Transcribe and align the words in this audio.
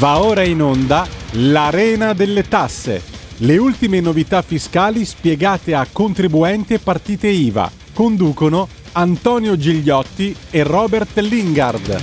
Va 0.00 0.18
ora 0.22 0.42
in 0.44 0.62
onda 0.62 1.06
l'Arena 1.32 2.14
delle 2.14 2.48
Tasse. 2.48 3.02
Le 3.40 3.58
ultime 3.58 4.00
novità 4.00 4.40
fiscali 4.40 5.04
spiegate 5.04 5.74
a 5.74 5.86
contribuenti 5.92 6.72
e 6.72 6.78
partite 6.78 7.28
IVA. 7.28 7.70
Conducono 7.92 8.66
Antonio 8.92 9.58
Gigliotti 9.58 10.34
e 10.48 10.62
Robert 10.62 11.18
Lingard. 11.18 12.02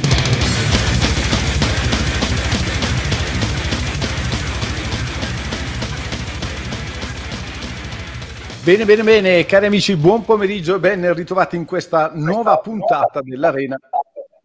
Bene, 8.63 8.85
bene, 8.85 9.01
bene, 9.01 9.45
cari 9.47 9.65
amici, 9.65 9.95
buon 9.95 10.23
pomeriggio 10.23 10.75
e 10.75 10.79
ben 10.79 11.15
ritrovati 11.15 11.55
in 11.55 11.65
questa 11.65 12.11
nuova 12.13 12.57
puntata 12.57 13.21
dell'Arena 13.23 13.79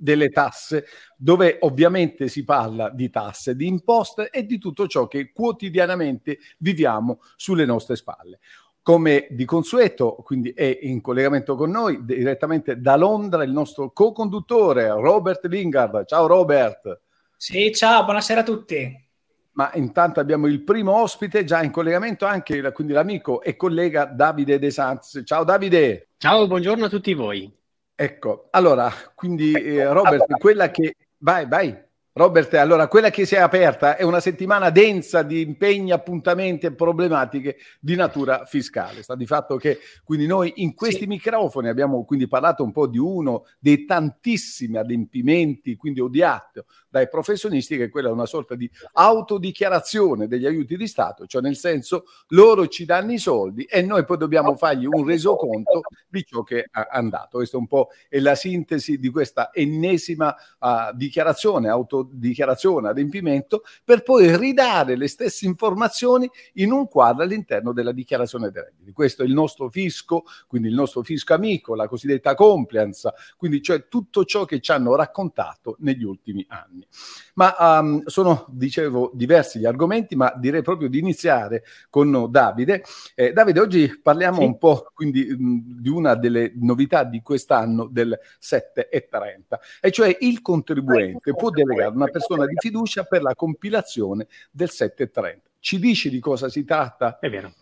delle 0.02 0.30
tasse, 0.30 0.86
dove 1.16 1.58
ovviamente 1.60 2.26
si 2.26 2.44
parla 2.44 2.90
di 2.90 3.08
tasse, 3.08 3.54
di 3.54 3.68
imposte 3.68 4.30
e 4.30 4.44
di 4.44 4.58
tutto 4.58 4.88
ciò 4.88 5.06
che 5.06 5.30
quotidianamente 5.32 6.38
viviamo 6.58 7.20
sulle 7.36 7.64
nostre 7.64 7.94
spalle. 7.94 8.40
Come 8.82 9.28
di 9.30 9.44
consueto, 9.44 10.16
quindi 10.24 10.50
è 10.50 10.80
in 10.82 11.00
collegamento 11.00 11.54
con 11.54 11.70
noi 11.70 12.04
direttamente 12.04 12.80
da 12.80 12.96
Londra 12.96 13.44
il 13.44 13.52
nostro 13.52 13.92
co-conduttore 13.92 14.88
Robert 14.88 15.46
Lingard. 15.46 16.04
Ciao 16.04 16.26
Robert. 16.26 17.00
Sì, 17.36 17.70
ciao, 17.72 18.02
buonasera 18.02 18.40
a 18.40 18.44
tutti. 18.44 19.08
Ma 19.52 19.70
intanto 19.74 20.18
abbiamo 20.18 20.48
il 20.48 20.64
primo 20.64 20.94
ospite 20.96 21.44
già 21.44 21.62
in 21.62 21.70
collegamento, 21.70 22.26
anche 22.26 22.72
quindi 22.72 22.92
l'amico 22.92 23.40
e 23.40 23.54
collega 23.54 24.06
Davide 24.06 24.58
De 24.58 24.70
Sanz. 24.72 25.22
Ciao 25.24 25.44
Davide. 25.44 26.08
Ciao, 26.16 26.48
buongiorno 26.48 26.86
a 26.86 26.88
tutti 26.88 27.14
voi. 27.14 27.61
Ecco, 28.02 28.48
allora, 28.50 28.90
quindi 29.14 29.52
eh, 29.52 29.84
Robert, 29.84 30.36
quella 30.38 30.72
che... 30.72 30.96
Vai, 31.18 31.46
vai. 31.46 31.72
Robert, 32.14 32.52
allora 32.54 32.88
quella 32.88 33.10
che 33.10 33.24
si 33.24 33.36
è 33.36 33.38
aperta 33.38 33.96
è 33.96 34.02
una 34.02 34.18
settimana 34.18 34.70
densa 34.70 35.22
di 35.22 35.40
impegni, 35.40 35.92
appuntamenti 35.92 36.66
e 36.66 36.74
problematiche 36.74 37.58
di 37.78 37.94
natura 37.94 38.44
fiscale. 38.44 39.04
Sta 39.04 39.14
di 39.14 39.24
fatto 39.24 39.56
che 39.56 39.78
quindi 40.02 40.26
noi 40.26 40.52
in 40.56 40.74
questi 40.74 41.02
sì. 41.02 41.06
microfoni 41.06 41.68
abbiamo 41.68 42.04
quindi 42.04 42.26
parlato 42.26 42.64
un 42.64 42.72
po' 42.72 42.88
di 42.88 42.98
uno 42.98 43.44
dei 43.60 43.84
tantissimi 43.84 44.78
adempimenti, 44.78 45.76
quindi 45.76 46.00
odiato 46.00 46.66
dai 46.92 47.08
professionisti, 47.08 47.78
che 47.78 47.88
quella 47.88 48.10
è 48.10 48.12
una 48.12 48.26
sorta 48.26 48.54
di 48.54 48.70
autodichiarazione 48.92 50.28
degli 50.28 50.44
aiuti 50.44 50.76
di 50.76 50.86
Stato, 50.86 51.26
cioè 51.26 51.40
nel 51.40 51.56
senso 51.56 52.04
loro 52.28 52.68
ci 52.68 52.84
danno 52.84 53.12
i 53.12 53.18
soldi 53.18 53.64
e 53.64 53.80
noi 53.80 54.04
poi 54.04 54.18
dobbiamo 54.18 54.56
fargli 54.56 54.84
un 54.84 55.02
resoconto 55.06 55.80
di 56.06 56.22
ciò 56.22 56.42
che 56.42 56.64
è 56.64 56.86
andato. 56.90 57.38
Questa 57.38 57.56
un 57.56 57.66
po' 57.66 57.88
è 58.10 58.18
la 58.18 58.34
sintesi 58.34 58.98
di 58.98 59.08
questa 59.08 59.50
ennesima 59.54 60.36
uh, 60.58 60.94
dichiarazione, 60.94 61.70
autodichiarazione, 61.70 62.90
adempimento, 62.90 63.62
per 63.82 64.02
poi 64.02 64.36
ridare 64.36 64.94
le 64.94 65.08
stesse 65.08 65.46
informazioni 65.46 66.30
in 66.54 66.72
un 66.72 66.88
quadro 66.88 67.22
all'interno 67.22 67.72
della 67.72 67.92
dichiarazione 67.92 68.50
dei 68.50 68.64
redditi. 68.64 68.92
Questo 68.92 69.22
è 69.22 69.24
il 69.24 69.32
nostro 69.32 69.70
fisco, 69.70 70.24
quindi 70.46 70.68
il 70.68 70.74
nostro 70.74 71.02
fisco 71.02 71.32
amico, 71.32 71.74
la 71.74 71.88
cosiddetta 71.88 72.34
compliance, 72.34 73.10
quindi 73.38 73.62
cioè 73.62 73.88
tutto 73.88 74.26
ciò 74.26 74.44
che 74.44 74.60
ci 74.60 74.72
hanno 74.72 74.94
raccontato 74.94 75.76
negli 75.78 76.04
ultimi 76.04 76.44
anni 76.50 76.80
anni. 76.82 76.86
Ma 77.34 77.78
um, 77.80 78.04
sono, 78.06 78.46
dicevo, 78.50 79.10
diversi 79.14 79.58
gli 79.58 79.64
argomenti, 79.64 80.16
ma 80.16 80.32
direi 80.36 80.62
proprio 80.62 80.88
di 80.88 80.98
iniziare 80.98 81.64
con 81.88 82.26
Davide. 82.30 82.84
Eh, 83.14 83.32
Davide, 83.32 83.60
oggi 83.60 84.00
parliamo 84.02 84.38
sì. 84.38 84.44
un 84.44 84.58
po' 84.58 84.90
quindi 84.92 85.24
mh, 85.24 85.80
di 85.80 85.88
una 85.88 86.14
delle 86.14 86.52
novità 86.56 87.04
di 87.04 87.22
quest'anno 87.22 87.86
del 87.86 88.18
7,30, 88.40 89.58
e 89.80 89.90
cioè 89.90 90.16
il 90.20 90.42
contribuente 90.42 91.34
può 91.34 91.50
delegare 91.50 91.94
una 91.94 92.08
persona 92.08 92.46
di 92.46 92.54
fiducia 92.58 93.04
per 93.04 93.22
la 93.22 93.34
compilazione 93.34 94.26
del 94.50 94.68
7,30. 94.70 95.36
Ci 95.58 95.78
dici 95.78 96.10
di 96.10 96.18
cosa 96.18 96.48
si 96.48 96.64
tratta? 96.64 97.18
È 97.18 97.30
vero. 97.30 97.52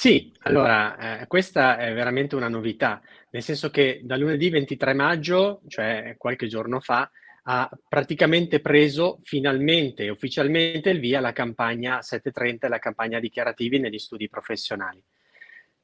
Sì, 0.00 0.32
allora, 0.44 1.20
eh, 1.20 1.26
questa 1.26 1.76
è 1.76 1.92
veramente 1.92 2.34
una 2.34 2.48
novità, 2.48 3.02
nel 3.32 3.42
senso 3.42 3.68
che 3.68 4.00
da 4.02 4.16
lunedì 4.16 4.48
23 4.48 4.94
maggio, 4.94 5.60
cioè 5.68 6.14
qualche 6.16 6.46
giorno 6.46 6.80
fa, 6.80 7.10
ha 7.52 7.68
praticamente 7.88 8.60
preso 8.60 9.18
finalmente 9.24 10.08
ufficialmente 10.08 10.90
il 10.90 11.00
via 11.00 11.18
la 11.18 11.32
campagna 11.32 12.00
730 12.00 12.66
e 12.66 12.70
la 12.70 12.78
campagna 12.78 13.18
dichiarativi 13.18 13.80
negli 13.80 13.98
studi 13.98 14.28
professionali. 14.28 15.02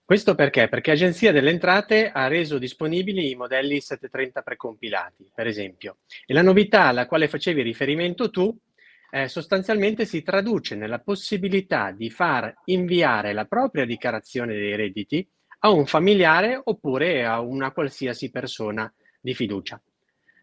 Questo 0.04 0.36
perché? 0.36 0.68
Perché 0.68 0.92
Agenzia 0.92 1.32
delle 1.32 1.50
Entrate 1.50 2.12
ha 2.12 2.28
reso 2.28 2.58
disponibili 2.58 3.30
i 3.30 3.34
modelli 3.34 3.80
730 3.80 4.42
precompilati, 4.42 5.28
per 5.34 5.48
esempio. 5.48 5.96
E 6.24 6.32
la 6.32 6.42
novità 6.42 6.84
alla 6.84 7.06
quale 7.06 7.26
facevi 7.26 7.62
riferimento 7.62 8.30
tu 8.30 8.56
eh, 9.10 9.26
sostanzialmente 9.26 10.04
si 10.04 10.22
traduce 10.22 10.76
nella 10.76 11.00
possibilità 11.00 11.90
di 11.90 12.10
far 12.10 12.54
inviare 12.66 13.32
la 13.32 13.46
propria 13.46 13.84
dichiarazione 13.84 14.54
dei 14.54 14.76
redditi 14.76 15.28
a 15.60 15.70
un 15.70 15.86
familiare 15.86 16.60
oppure 16.62 17.24
a 17.24 17.40
una 17.40 17.72
qualsiasi 17.72 18.30
persona 18.30 18.92
di 19.20 19.34
fiducia. 19.34 19.82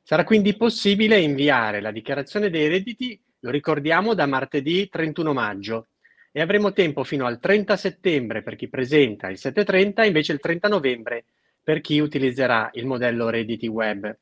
Sarà 0.06 0.26
quindi 0.26 0.58
possibile 0.58 1.18
inviare 1.18 1.80
la 1.80 1.90
dichiarazione 1.92 2.50
dei 2.50 2.68
redditi, 2.68 3.18
lo 3.40 3.50
ricordiamo, 3.50 4.14
da 4.14 4.26
martedì 4.26 4.90
31 4.90 5.32
maggio 5.32 5.88
e 6.30 6.42
avremo 6.42 6.74
tempo 6.74 7.06
fino 7.06 7.26
al 7.26 7.40
30 7.40 7.78
settembre 7.78 8.44
per 8.44 8.58
chi 8.58 8.68
presenta 8.68 9.30
il 9.30 9.38
730, 9.38 10.04
invece 10.04 10.34
il 10.34 10.42
30 10.42 10.68
novembre 10.68 11.24
per 11.64 11.80
chi 11.80 12.00
utilizzerà 12.00 12.70
il 12.74 12.86
modello 12.86 13.30
redditi 13.30 13.68
web. 13.68 14.14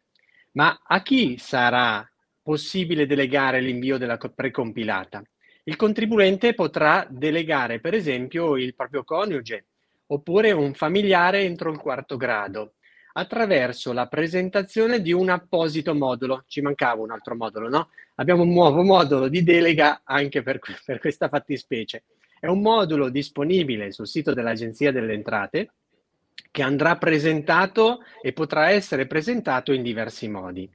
Ma 0.51 0.81
a 0.83 1.01
chi 1.01 1.39
sarà 1.39 2.07
possibile 2.43 3.07
delegare 3.07 3.59
l'invio 3.59 3.97
della 3.97 4.17
precompilata? 4.17 5.23
Il 5.63 5.77
contribuente 5.77 6.53
potrà 6.53 7.07
delegare 7.09 7.79
per 7.79 7.95
esempio 7.95 8.55
il 8.55 8.75
proprio 8.75 9.03
coniuge 9.03 9.65
oppure 10.07 10.51
un 10.51 10.75
familiare 10.75 11.41
entro 11.41 11.71
il 11.71 11.79
quarto 11.79 12.17
grado 12.17 12.73
attraverso 13.13 13.93
la 13.93 14.07
presentazione 14.07 15.01
di 15.01 15.11
un 15.11 15.29
apposito 15.29 15.93
modulo. 15.93 16.43
Ci 16.47 16.61
mancava 16.61 17.01
un 17.01 17.11
altro 17.11 17.35
modulo, 17.35 17.69
no? 17.69 17.89
Abbiamo 18.15 18.43
un 18.43 18.51
nuovo 18.51 18.83
modulo 18.83 19.27
di 19.27 19.43
delega 19.43 20.01
anche 20.03 20.41
per, 20.41 20.59
per 20.85 20.99
questa 20.99 21.27
fattispecie. 21.27 22.03
È 22.39 22.47
un 22.47 22.61
modulo 22.61 23.09
disponibile 23.09 23.91
sul 23.91 24.07
sito 24.07 24.33
dell'Agenzia 24.33 24.91
delle 24.91 25.13
Entrate 25.13 25.71
che 26.49 26.63
andrà 26.63 26.97
presentato 26.97 27.99
e 28.21 28.33
potrà 28.33 28.69
essere 28.69 29.07
presentato 29.07 29.71
in 29.71 29.81
diversi 29.81 30.27
modi. 30.27 30.69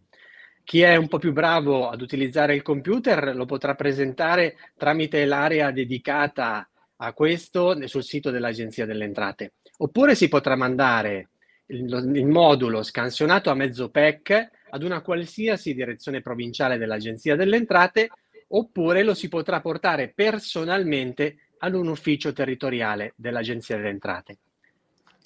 Chi 0.65 0.81
è 0.81 0.97
un 0.97 1.07
po' 1.07 1.19
più 1.19 1.33
bravo 1.33 1.89
ad 1.89 2.01
utilizzare 2.01 2.55
il 2.55 2.63
computer 2.63 3.37
lo 3.37 3.45
potrà 3.45 3.75
presentare 3.75 4.57
tramite 4.77 5.25
l'area 5.25 5.71
dedicata 5.71 6.69
a 6.97 7.13
questo 7.13 7.87
sul 7.87 8.03
sito 8.03 8.31
dell'Agenzia 8.31 8.87
delle 8.87 9.05
Entrate. 9.05 9.53
Oppure 9.79 10.15
si 10.15 10.29
potrà 10.29 10.57
mandare 10.57 11.29
il, 11.67 12.13
il 12.15 12.27
modulo 12.27 12.83
scansionato 12.83 13.51
a 13.51 13.55
mezzo 13.55 13.91
PEC 13.91 14.51
ad 14.71 14.83
una 14.83 15.01
qualsiasi 15.01 15.75
direzione 15.75 16.21
provinciale 16.21 16.79
dell'Agenzia 16.79 17.37
delle 17.37 17.57
Entrate 17.57 18.11
oppure 18.49 19.03
lo 19.03 19.15
si 19.15 19.29
potrà 19.29 19.61
portare 19.61 20.13
personalmente 20.15 21.39
ad 21.59 21.75
un 21.75 21.89
ufficio 21.89 22.33
territoriale 22.33 23.15
dell'Agenzia 23.17 23.77
delle 23.77 23.89
Entrate. 23.89 24.39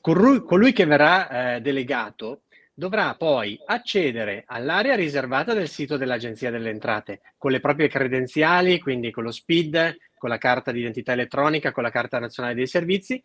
Colui, 0.00 0.42
colui 0.42 0.72
che 0.72 0.86
verrà 0.86 1.56
eh, 1.56 1.60
delegato 1.60 2.42
dovrà 2.72 3.14
poi 3.14 3.60
accedere 3.66 4.44
all'area 4.46 4.94
riservata 4.94 5.52
del 5.52 5.68
sito 5.68 5.98
dell'Agenzia 5.98 6.50
delle 6.50 6.70
Entrate 6.70 7.20
con 7.36 7.50
le 7.50 7.60
proprie 7.60 7.88
credenziali, 7.88 8.78
quindi 8.78 9.10
con 9.10 9.24
lo 9.24 9.30
SPID, 9.30 9.96
con 10.16 10.30
la 10.30 10.38
carta 10.38 10.72
d'identità 10.72 11.12
elettronica, 11.12 11.72
con 11.72 11.82
la 11.82 11.90
carta 11.90 12.18
nazionale 12.18 12.54
dei 12.54 12.66
servizi 12.66 13.22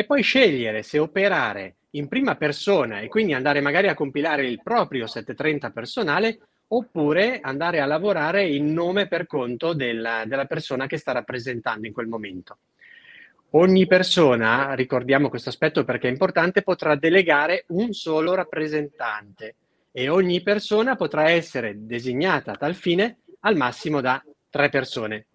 e 0.00 0.04
poi 0.04 0.22
scegliere 0.22 0.82
se 0.82 0.98
operare 0.98 1.76
in 1.90 2.08
prima 2.08 2.34
persona 2.36 3.00
e 3.00 3.08
quindi 3.08 3.34
andare 3.34 3.60
magari 3.60 3.88
a 3.88 3.94
compilare 3.94 4.46
il 4.46 4.62
proprio 4.62 5.06
730 5.06 5.70
personale 5.70 6.38
oppure 6.68 7.40
andare 7.40 7.80
a 7.80 7.86
lavorare 7.86 8.46
in 8.46 8.72
nome 8.72 9.08
per 9.08 9.26
conto 9.26 9.74
della, 9.74 10.24
della 10.24 10.46
persona 10.46 10.86
che 10.86 10.96
sta 10.96 11.12
rappresentando 11.12 11.86
in 11.86 11.92
quel 11.92 12.06
momento. 12.06 12.58
Ogni 13.50 13.86
persona, 13.86 14.72
ricordiamo 14.74 15.28
questo 15.28 15.48
aspetto 15.48 15.84
perché 15.84 16.08
è 16.08 16.10
importante, 16.10 16.62
potrà 16.62 16.94
delegare 16.94 17.64
un 17.68 17.92
solo 17.92 18.34
rappresentante 18.34 19.56
e 19.92 20.08
ogni 20.08 20.40
persona 20.42 20.96
potrà 20.96 21.28
essere 21.28 21.74
designata 21.84 22.52
a 22.52 22.56
tal 22.56 22.74
fine 22.74 23.18
al 23.40 23.56
massimo 23.56 24.00
da 24.00 24.24
tre 24.48 24.70
persone. 24.70 25.26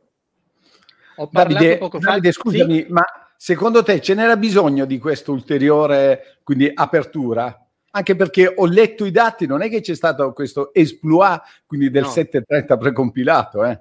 Ho 1.18 1.28
parlato 1.28 1.54
Davide, 1.54 1.78
poco 1.78 2.00
fa. 2.00 2.12
Davide, 2.12 2.32
scusami, 2.32 2.76
sì? 2.78 2.86
ma 2.90 3.04
Secondo 3.46 3.84
te 3.84 4.02
ce 4.02 4.16
n'era 4.16 4.38
bisogno 4.38 4.86
di 4.86 4.98
questa 4.98 5.30
ulteriore 5.30 6.40
quindi, 6.42 6.72
apertura? 6.74 7.64
Anche 7.92 8.16
perché 8.16 8.52
ho 8.56 8.66
letto 8.66 9.06
i 9.06 9.12
dati, 9.12 9.46
non 9.46 9.62
è 9.62 9.70
che 9.70 9.82
c'è 9.82 9.94
stato 9.94 10.34
questo 10.34 10.74
esploit 10.74 11.44
quindi 11.68 11.92
del 11.92 12.06
no. 12.06 12.10
730 12.10 12.76
precompilato. 12.76 13.64
Eh? 13.64 13.80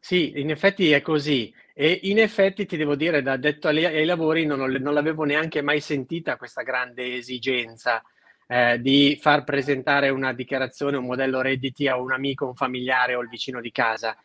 Sì, 0.00 0.40
in 0.40 0.48
effetti 0.48 0.90
è 0.90 1.02
così. 1.02 1.52
E 1.74 2.00
in 2.04 2.18
effetti 2.18 2.64
ti 2.64 2.78
devo 2.78 2.94
dire, 2.94 3.20
da 3.20 3.36
detto 3.36 3.68
ai, 3.68 3.84
ai 3.84 4.06
lavori, 4.06 4.46
non, 4.46 4.58
non 4.58 4.94
l'avevo 4.94 5.24
neanche 5.24 5.60
mai 5.60 5.80
sentita 5.80 6.38
questa 6.38 6.62
grande 6.62 7.16
esigenza. 7.16 8.02
eh, 8.48 8.80
di 8.80 9.18
far 9.20 9.44
presentare 9.44 10.08
una 10.08 10.32
dichiarazione, 10.32 10.96
un 10.96 11.04
modello 11.04 11.42
redditi 11.42 11.88
a 11.88 11.98
un 11.98 12.10
amico, 12.10 12.46
un 12.46 12.54
familiare 12.54 13.16
o 13.16 13.20
il 13.20 13.28
vicino 13.28 13.60
di 13.60 13.70
casa. 13.70 14.16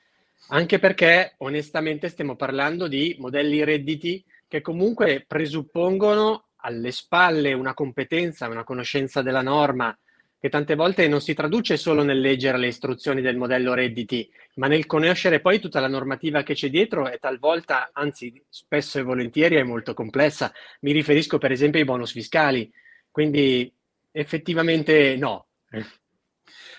Anche 0.52 0.80
perché 0.80 1.34
onestamente 1.40 2.08
stiamo 2.08 2.38
parlando 2.38 2.88
di 2.88 3.14
modelli 3.20 3.66
redditi 3.66 4.24
che 4.48 4.62
comunque 4.62 5.26
presuppongono 5.28 6.46
alle 6.58 6.92
spalle 6.92 7.54
una 7.54 7.74
competenza, 7.74 8.48
una 8.48 8.64
conoscenza 8.64 9.22
della 9.22 9.42
norma, 9.42 9.98
che 10.40 10.50
tante 10.50 10.76
volte 10.76 11.08
non 11.08 11.20
si 11.20 11.34
traduce 11.34 11.78
solo 11.78 12.04
nel 12.04 12.20
leggere 12.20 12.58
le 12.58 12.68
istruzioni 12.68 13.22
del 13.22 13.38
modello 13.38 13.74
redditi, 13.74 14.30
ma 14.56 14.68
nel 14.68 14.86
conoscere 14.86 15.40
poi 15.40 15.60
tutta 15.60 15.80
la 15.80 15.88
normativa 15.88 16.44
che 16.44 16.54
c'è 16.54 16.70
dietro 16.70 17.10
e 17.10 17.18
talvolta, 17.18 17.90
anzi 17.92 18.42
spesso 18.48 19.00
e 19.00 19.04
volentieri, 19.04 19.56
è 19.56 19.64
molto 19.64 19.94
complessa. 19.94 20.52
Mi 20.82 20.92
riferisco 20.92 21.38
per 21.38 21.52
esempio 21.52 21.80
ai 21.80 21.86
bonus 21.86 22.12
fiscali. 22.12 22.72
Quindi 23.10 23.72
effettivamente 24.12 25.16
no. 25.16 25.48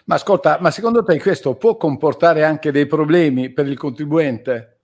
Ma 0.05 0.15
ascolta, 0.15 0.59
ma 0.61 0.71
secondo 0.71 1.03
te 1.03 1.19
questo 1.19 1.57
può 1.57 1.77
comportare 1.77 2.45
anche 2.45 2.71
dei 2.71 2.87
problemi 2.87 3.51
per 3.51 3.67
il 3.67 3.77
contribuente? 3.77 4.78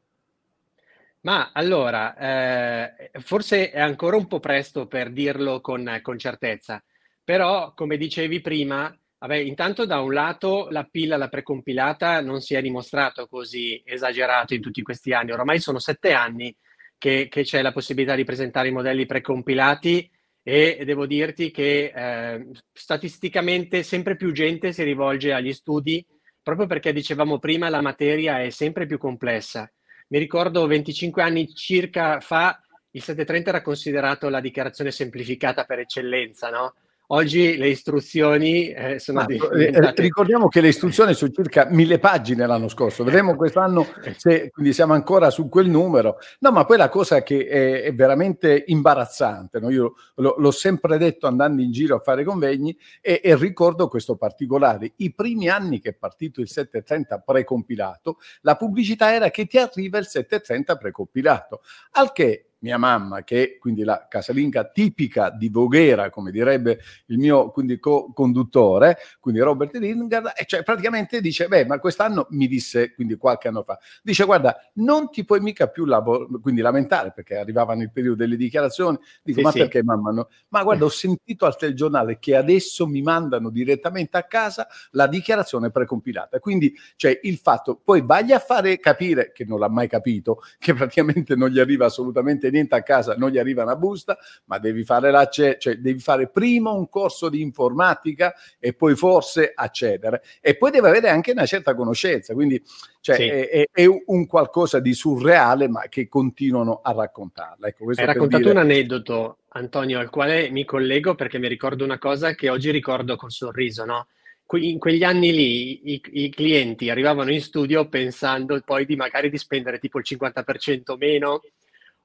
Ma 1.24 1.52
allora, 1.54 2.14
eh, 2.16 3.10
forse 3.20 3.70
è 3.70 3.80
ancora 3.80 4.16
un 4.16 4.26
po' 4.26 4.40
presto 4.40 4.86
per 4.86 5.10
dirlo 5.10 5.62
con, 5.62 5.98
con 6.02 6.18
certezza, 6.18 6.84
però 7.24 7.72
come 7.72 7.96
dicevi 7.96 8.42
prima, 8.42 8.94
vabbè, 9.18 9.36
intanto 9.36 9.86
da 9.86 10.00
un 10.00 10.12
lato 10.12 10.68
la 10.68 10.84
pilla, 10.84 11.16
la 11.16 11.30
precompilata 11.30 12.20
non 12.20 12.42
si 12.42 12.54
è 12.54 12.60
dimostrato 12.60 13.26
così 13.26 13.82
esagerato 13.86 14.52
in 14.52 14.60
tutti 14.60 14.82
questi 14.82 15.14
anni, 15.14 15.32
ormai 15.32 15.60
sono 15.60 15.78
sette 15.78 16.12
anni 16.12 16.54
che, 16.98 17.28
che 17.30 17.42
c'è 17.42 17.62
la 17.62 17.72
possibilità 17.72 18.14
di 18.14 18.24
presentare 18.24 18.68
i 18.68 18.72
modelli 18.72 19.06
precompilati 19.06 20.10
e 20.42 20.82
devo 20.84 21.06
dirti 21.06 21.50
che 21.50 21.90
eh, 21.94 22.48
statisticamente 22.70 23.82
sempre 23.82 24.16
più 24.16 24.30
gente 24.32 24.74
si 24.74 24.82
rivolge 24.82 25.32
agli 25.32 25.54
studi 25.54 26.04
proprio 26.42 26.66
perché 26.66 26.92
dicevamo 26.92 27.38
prima 27.38 27.70
la 27.70 27.80
materia 27.80 28.42
è 28.42 28.50
sempre 28.50 28.84
più 28.84 28.98
complessa 28.98 29.72
mi 30.08 30.18
ricordo 30.18 30.66
25 30.66 31.22
anni 31.22 31.54
circa 31.54 32.20
fa 32.20 32.58
il 32.94 33.02
730 33.02 33.50
era 33.50 33.62
considerato 33.62 34.28
la 34.28 34.40
dichiarazione 34.40 34.92
semplificata 34.92 35.64
per 35.64 35.80
eccellenza, 35.80 36.48
no? 36.48 36.74
Oggi 37.14 37.56
le 37.56 37.68
istruzioni 37.68 38.70
eh, 38.70 38.98
sono 38.98 39.20
Ma, 39.20 39.26
eh, 39.26 39.36
diventate... 39.36 40.02
Ricordiamo 40.02 40.48
che 40.48 40.60
le 40.60 40.66
istruzioni 40.66 41.14
sono 41.14 41.30
circa 41.30 41.68
mille 41.70 42.00
pagine 42.00 42.44
l'anno 42.44 42.66
scorso, 42.66 43.04
vedremo 43.04 43.36
quest'anno 43.36 43.86
se 44.16 44.50
quindi 44.50 44.72
siamo 44.72 44.94
ancora 44.94 45.30
su 45.30 45.48
quel 45.48 45.68
numero. 45.68 46.16
No, 46.40 46.50
ma 46.50 46.64
poi 46.64 46.76
la 46.76 46.88
cosa 46.88 47.22
che 47.22 47.46
è, 47.46 47.82
è 47.82 47.94
veramente 47.94 48.64
imbarazzante, 48.66 49.60
no? 49.60 49.70
io 49.70 49.94
lo, 50.16 50.34
l'ho 50.38 50.50
sempre 50.50 50.98
detto 50.98 51.28
andando 51.28 51.62
in 51.62 51.70
giro 51.70 51.94
a 51.94 52.00
fare 52.00 52.24
convegni 52.24 52.76
e, 53.00 53.20
e, 53.22 53.36
ricordo 53.36 53.86
questo 53.86 54.16
particolare. 54.16 54.94
I 54.96 55.14
primi 55.14 55.48
anni 55.48 55.78
che 55.78 55.90
è 55.90 55.94
partito 55.94 56.40
il 56.40 56.48
730 56.48 57.20
precompilato, 57.20 58.18
la 58.40 58.56
pubblicità 58.56 59.14
era 59.14 59.30
che 59.30 59.46
ti 59.46 59.58
arriva 59.58 59.98
il 59.98 60.06
730 60.06 60.76
precompilato, 60.76 61.60
al 61.92 62.10
che 62.10 62.46
mia 62.64 62.78
mamma, 62.78 63.22
che 63.24 63.58
quindi 63.60 63.84
la 63.84 64.06
casalinga 64.08 64.64
tipica 64.64 65.28
di 65.28 65.50
Voghera, 65.50 66.08
come 66.08 66.30
direbbe 66.30 66.80
il 67.06 67.18
mio 67.18 67.50
quindi, 67.50 67.78
co-conduttore, 67.78 68.96
quindi 69.20 69.40
Robert 69.40 69.76
Lingard, 69.76 70.32
e 70.34 70.46
cioè 70.46 70.62
praticamente 70.62 71.20
dice, 71.20 71.46
beh, 71.46 71.66
ma 71.66 71.78
quest'anno 71.78 72.26
mi 72.30 72.48
disse, 72.48 72.94
quindi 72.94 73.16
qualche 73.16 73.48
anno 73.48 73.64
fa, 73.64 73.78
dice, 74.02 74.24
guarda, 74.24 74.56
non 74.76 75.10
ti 75.10 75.26
puoi 75.26 75.40
mica 75.40 75.68
più 75.68 75.84
labo- 75.84 76.26
quindi 76.40 76.62
lamentare, 76.62 77.12
perché 77.14 77.36
arrivavano 77.36 77.82
il 77.82 77.92
periodo 77.92 78.16
delle 78.16 78.36
dichiarazioni, 78.36 78.98
dico, 79.22 79.40
sì, 79.40 79.44
ma 79.44 79.50
sì. 79.50 79.58
perché 79.58 79.82
mamma 79.82 80.10
no? 80.10 80.28
Ma 80.48 80.62
guarda, 80.62 80.86
ho 80.86 80.88
sentito 80.88 81.44
al 81.44 81.58
telegiornale 81.58 82.18
che 82.18 82.34
adesso 82.34 82.86
mi 82.86 83.02
mandano 83.02 83.50
direttamente 83.50 84.16
a 84.16 84.22
casa 84.22 84.66
la 84.92 85.06
dichiarazione 85.06 85.70
precompilata, 85.70 86.38
quindi 86.38 86.74
cioè 86.96 87.20
il 87.24 87.36
fatto, 87.36 87.78
poi 87.84 88.00
vai 88.00 88.32
a 88.32 88.38
fare 88.38 88.78
capire, 88.78 89.32
che 89.32 89.44
non 89.44 89.58
l'ha 89.58 89.68
mai 89.68 89.86
capito, 89.86 90.40
che 90.58 90.72
praticamente 90.72 91.36
non 91.36 91.50
gli 91.50 91.58
arriva 91.58 91.84
assolutamente 91.84 92.52
niente 92.54 92.74
a 92.74 92.82
casa, 92.82 93.14
non 93.16 93.30
gli 93.30 93.38
arriva 93.38 93.62
una 93.62 93.76
busta, 93.76 94.16
ma 94.46 94.58
devi 94.58 94.84
fare, 94.84 95.10
la, 95.10 95.28
cioè 95.28 95.58
devi 95.58 95.98
fare 95.98 96.28
prima 96.28 96.70
un 96.70 96.88
corso 96.88 97.28
di 97.28 97.40
informatica 97.40 98.34
e 98.58 98.72
poi 98.72 98.94
forse 98.94 99.52
accedere. 99.54 100.22
E 100.40 100.56
poi 100.56 100.70
deve 100.70 100.88
avere 100.88 101.08
anche 101.08 101.32
una 101.32 101.46
certa 101.46 101.74
conoscenza, 101.74 102.32
quindi 102.34 102.62
cioè, 103.00 103.16
sì. 103.16 103.28
è, 103.28 103.68
è, 103.70 103.86
un 104.06 104.26
qualcosa 104.26 104.80
di 104.80 104.94
surreale, 104.94 105.68
ma 105.68 105.82
che 105.88 106.08
continuano 106.08 106.80
a 106.82 106.92
raccontarla. 106.92 107.68
Ecco, 107.68 107.84
Hai 107.90 108.06
raccontato 108.06 108.44
dire... 108.44 108.50
un 108.52 108.58
aneddoto, 108.58 109.38
Antonio, 109.48 109.98
al 109.98 110.10
quale 110.10 110.48
mi 110.50 110.64
collego 110.64 111.14
perché 111.14 111.38
mi 111.38 111.48
ricordo 111.48 111.84
una 111.84 111.98
cosa 111.98 112.34
che 112.34 112.48
oggi 112.48 112.70
ricordo 112.70 113.16
col 113.16 113.30
sorriso, 113.30 113.84
no? 113.84 114.06
in 114.52 114.78
quegli 114.78 115.02
anni 115.02 115.32
lì 115.32 115.92
i, 115.92 116.02
i, 116.12 116.30
clienti 116.30 116.90
arrivavano 116.90 117.32
in 117.32 117.40
studio 117.40 117.88
pensando 117.88 118.60
poi 118.60 118.84
di 118.84 118.94
magari 118.94 119.30
di 119.30 119.38
spendere 119.38 119.78
tipo 119.78 119.98
il 119.98 120.04
50% 120.06 120.96
meno 120.98 121.40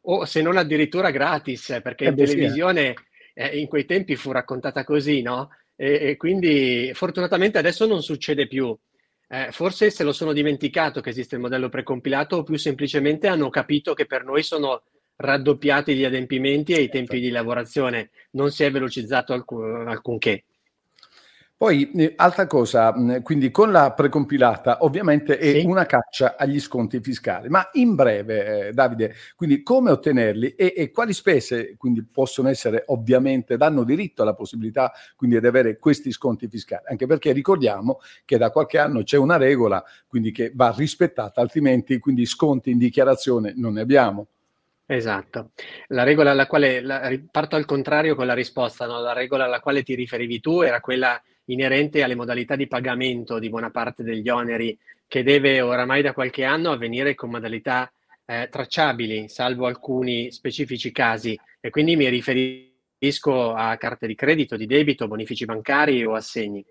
o 0.01 0.25
se 0.25 0.41
non 0.41 0.57
addirittura 0.57 1.11
gratis, 1.11 1.79
perché 1.83 2.05
eh 2.05 2.09
in 2.09 2.15
beh, 2.15 2.25
televisione 2.25 2.93
eh, 3.33 3.59
in 3.59 3.67
quei 3.67 3.85
tempi 3.85 4.15
fu 4.15 4.31
raccontata 4.31 4.83
così, 4.83 5.21
no? 5.21 5.49
E, 5.75 6.09
e 6.09 6.17
quindi 6.17 6.91
fortunatamente 6.93 7.57
adesso 7.57 7.85
non 7.85 8.01
succede 8.01 8.47
più. 8.47 8.75
Eh, 9.31 9.51
forse 9.51 9.91
se 9.91 10.03
lo 10.03 10.11
sono 10.11 10.33
dimenticato 10.33 11.01
che 11.01 11.11
esiste 11.11 11.35
il 11.35 11.41
modello 11.41 11.69
precompilato 11.69 12.37
o 12.37 12.43
più 12.43 12.57
semplicemente 12.57 13.27
hanno 13.27 13.49
capito 13.49 13.93
che 13.93 14.07
per 14.07 14.23
noi 14.23 14.41
sono 14.41 14.81
raddoppiati 15.17 15.95
gli 15.95 16.05
adempimenti 16.05 16.73
e 16.73 16.81
i 16.81 16.89
tempi 16.89 17.15
certo. 17.15 17.25
di 17.25 17.29
lavorazione, 17.29 18.09
non 18.31 18.51
si 18.51 18.63
è 18.63 18.71
velocizzato 18.71 19.33
alcun, 19.33 19.87
alcunché. 19.87 20.45
Poi, 21.59 21.91
eh, 21.91 22.13
altra 22.15 22.47
cosa, 22.47 22.93
quindi 23.21 23.51
con 23.51 23.69
la 23.69 23.91
precompilata 23.91 24.85
ovviamente 24.85 25.37
è 25.37 25.59
sì. 25.59 25.65
una 25.65 25.85
caccia 25.85 26.37
agli 26.37 26.57
sconti 26.57 27.01
fiscali, 27.01 27.49
ma 27.49 27.67
in 27.73 27.95
breve, 27.95 28.67
eh, 28.67 28.71
Davide, 28.71 29.13
quindi 29.35 29.61
come 29.61 29.91
ottenerli 29.91 30.55
e, 30.55 30.73
e, 30.73 30.89
quali 30.91 31.11
spese 31.11 31.75
quindi 31.75 32.01
possono 32.05 32.47
essere 32.47 32.85
ovviamente, 32.87 33.57
danno 33.57 33.83
diritto 33.83 34.21
alla 34.21 34.35
possibilità 34.35 34.93
quindi 35.17 35.37
di 35.37 35.47
avere 35.47 35.79
questi 35.79 36.13
sconti 36.13 36.47
fiscali, 36.47 36.85
anche 36.87 37.05
perché 37.07 37.33
ricordiamo 37.33 37.99
che 38.23 38.37
da 38.37 38.51
qualche 38.51 38.77
anno 38.77 39.03
c'è 39.03 39.17
una 39.17 39.35
regola 39.35 39.83
quindi 40.07 40.31
che 40.31 40.53
va 40.55 40.73
rispettata, 40.73 41.41
altrimenti 41.41 41.99
quindi 41.99 42.25
sconti 42.25 42.71
in 42.71 42.77
dichiarazione 42.77 43.51
non 43.57 43.73
ne 43.73 43.81
abbiamo. 43.81 44.27
Esatto. 44.85 45.51
La 45.87 46.03
regola 46.03 46.31
alla 46.31 46.47
quale, 46.47 46.79
la, 46.79 47.11
parto 47.29 47.57
al 47.57 47.65
contrario 47.65 48.15
con 48.15 48.25
la 48.25 48.33
risposta, 48.33 48.85
no? 48.85 49.01
la 49.01 49.11
regola 49.11 49.43
alla 49.43 49.59
quale 49.59 49.83
ti 49.83 49.93
riferivi 49.93 50.39
tu 50.39 50.61
era 50.61 50.79
quella 50.79 51.21
inerente 51.51 52.03
alle 52.03 52.15
modalità 52.15 52.55
di 52.55 52.67
pagamento 52.67 53.39
di 53.39 53.49
buona 53.49 53.69
parte 53.69 54.03
degli 54.03 54.29
oneri 54.29 54.77
che 55.07 55.23
deve 55.23 55.61
oramai 55.61 56.01
da 56.01 56.13
qualche 56.13 56.43
anno 56.43 56.71
avvenire 56.71 57.15
con 57.15 57.29
modalità 57.29 57.91
eh, 58.25 58.47
tracciabili, 58.49 59.27
salvo 59.27 59.65
alcuni 59.65 60.31
specifici 60.31 60.91
casi. 60.91 61.37
E 61.59 61.69
quindi 61.71 61.95
mi 61.95 62.07
riferisco 62.07 63.53
a 63.53 63.75
carte 63.77 64.05
di 64.05 64.15
credito, 64.15 64.55
di 64.55 64.67
debito, 64.67 65.07
bonifici 65.07 65.45
bancari 65.45 66.05
o 66.05 66.13
assegni. 66.13 66.63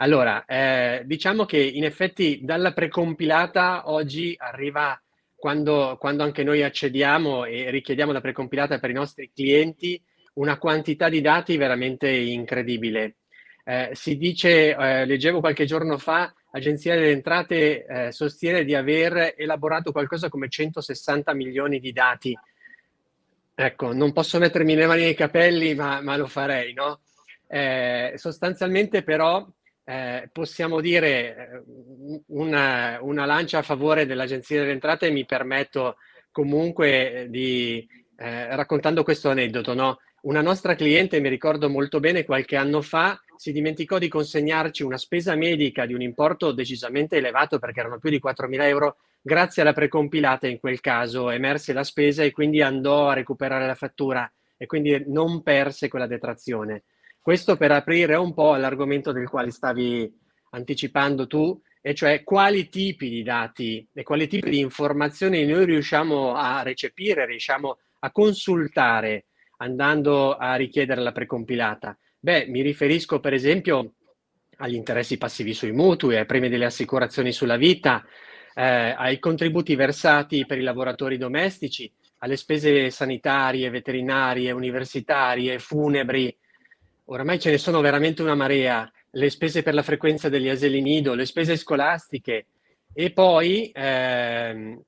Allora, 0.00 0.44
eh, 0.44 1.02
diciamo 1.04 1.44
che 1.44 1.58
in 1.58 1.84
effetti 1.84 2.40
dalla 2.42 2.72
precompilata 2.72 3.90
oggi 3.90 4.34
arriva 4.36 5.00
quando, 5.34 5.96
quando 6.00 6.24
anche 6.24 6.42
noi 6.42 6.62
accediamo 6.62 7.44
e 7.44 7.70
richiediamo 7.70 8.12
la 8.12 8.20
precompilata 8.20 8.80
per 8.80 8.90
i 8.90 8.94
nostri 8.94 9.30
clienti 9.32 10.00
una 10.34 10.58
quantità 10.58 11.08
di 11.08 11.20
dati 11.20 11.56
veramente 11.56 12.08
incredibile. 12.08 13.16
Eh, 13.68 13.90
si 13.92 14.16
dice, 14.16 14.74
eh, 14.74 15.04
leggevo 15.04 15.40
qualche 15.40 15.66
giorno 15.66 15.98
fa, 15.98 16.32
l'Agenzia 16.52 16.94
delle 16.94 17.10
Entrate 17.10 17.84
eh, 17.84 18.12
sostiene 18.12 18.64
di 18.64 18.74
aver 18.74 19.34
elaborato 19.36 19.92
qualcosa 19.92 20.30
come 20.30 20.48
160 20.48 21.34
milioni 21.34 21.78
di 21.78 21.92
dati. 21.92 22.34
Ecco, 23.54 23.92
non 23.92 24.14
posso 24.14 24.38
mettermi 24.38 24.74
le 24.74 24.86
mani 24.86 25.02
nei 25.02 25.14
capelli, 25.14 25.74
ma, 25.74 26.00
ma 26.00 26.16
lo 26.16 26.26
farei, 26.26 26.72
no? 26.72 27.00
Eh, 27.46 28.14
sostanzialmente 28.16 29.02
però 29.02 29.46
eh, 29.84 30.30
possiamo 30.32 30.80
dire 30.80 31.36
eh, 31.36 31.62
una, 32.28 32.96
una, 33.02 33.26
lancia 33.26 33.58
a 33.58 33.62
favore 33.62 34.06
dell'Agenzia 34.06 34.60
delle 34.60 34.72
Entrate 34.72 35.10
mi 35.10 35.26
permetto 35.26 35.96
comunque 36.30 37.26
di, 37.28 37.86
raccontando 38.16 39.02
questo 39.02 39.28
aneddoto, 39.28 39.74
no? 39.74 39.98
Una 40.22 40.40
nostra 40.40 40.74
cliente, 40.74 41.20
mi 41.20 41.28
ricordo 41.28 41.68
molto 41.68 42.00
bene, 42.00 42.24
qualche 42.24 42.56
anno 42.56 42.80
fa 42.80 43.20
si 43.38 43.52
dimenticò 43.52 43.98
di 43.98 44.08
consegnarci 44.08 44.82
una 44.82 44.98
spesa 44.98 45.36
medica 45.36 45.86
di 45.86 45.94
un 45.94 46.02
importo 46.02 46.50
decisamente 46.50 47.16
elevato 47.16 47.60
perché 47.60 47.80
erano 47.80 47.98
più 47.98 48.10
di 48.10 48.20
4.000 48.22 48.62
euro. 48.62 48.96
Grazie 49.22 49.62
alla 49.62 49.72
precompilata 49.72 50.48
in 50.48 50.58
quel 50.58 50.80
caso 50.80 51.30
emerse 51.30 51.72
la 51.72 51.84
spesa 51.84 52.24
e 52.24 52.32
quindi 52.32 52.60
andò 52.62 53.08
a 53.08 53.14
recuperare 53.14 53.66
la 53.66 53.76
fattura 53.76 54.30
e 54.56 54.66
quindi 54.66 55.04
non 55.06 55.42
perse 55.42 55.88
quella 55.88 56.08
detrazione. 56.08 56.82
Questo 57.20 57.56
per 57.56 57.70
aprire 57.70 58.16
un 58.16 58.34
po' 58.34 58.54
all'argomento 58.54 59.12
del 59.12 59.28
quale 59.28 59.52
stavi 59.52 60.12
anticipando 60.50 61.28
tu, 61.28 61.60
e 61.80 61.94
cioè 61.94 62.24
quali 62.24 62.68
tipi 62.68 63.08
di 63.08 63.22
dati 63.22 63.86
e 63.94 64.02
quali 64.02 64.26
tipi 64.26 64.50
di 64.50 64.58
informazioni 64.58 65.46
noi 65.46 65.64
riusciamo 65.64 66.34
a 66.34 66.62
recepire, 66.62 67.24
riusciamo 67.24 67.78
a 68.00 68.10
consultare 68.10 69.26
andando 69.58 70.34
a 70.36 70.56
richiedere 70.56 71.00
la 71.00 71.12
precompilata 71.12 71.96
Beh, 72.20 72.46
mi 72.48 72.62
riferisco 72.62 73.20
per 73.20 73.32
esempio 73.32 73.92
agli 74.56 74.74
interessi 74.74 75.18
passivi 75.18 75.54
sui 75.54 75.70
mutui, 75.72 76.16
ai 76.16 76.26
premi 76.26 76.48
delle 76.48 76.64
assicurazioni 76.64 77.32
sulla 77.32 77.56
vita, 77.56 78.04
eh, 78.54 78.94
ai 78.96 79.20
contributi 79.20 79.76
versati 79.76 80.44
per 80.44 80.58
i 80.58 80.62
lavoratori 80.62 81.16
domestici, 81.16 81.90
alle 82.18 82.36
spese 82.36 82.90
sanitarie, 82.90 83.70
veterinarie, 83.70 84.50
universitarie, 84.50 85.60
funebri. 85.60 86.36
Oramai 87.04 87.38
ce 87.38 87.50
ne 87.50 87.58
sono 87.58 87.80
veramente 87.80 88.22
una 88.22 88.34
marea, 88.34 88.90
le 89.12 89.30
spese 89.30 89.62
per 89.62 89.74
la 89.74 89.82
frequenza 89.82 90.28
degli 90.28 90.48
asili 90.48 90.82
nido, 90.82 91.14
le 91.14 91.24
spese 91.24 91.56
scolastiche 91.56 92.46
e 92.92 93.12
poi 93.12 93.70
ehm, 93.72 94.82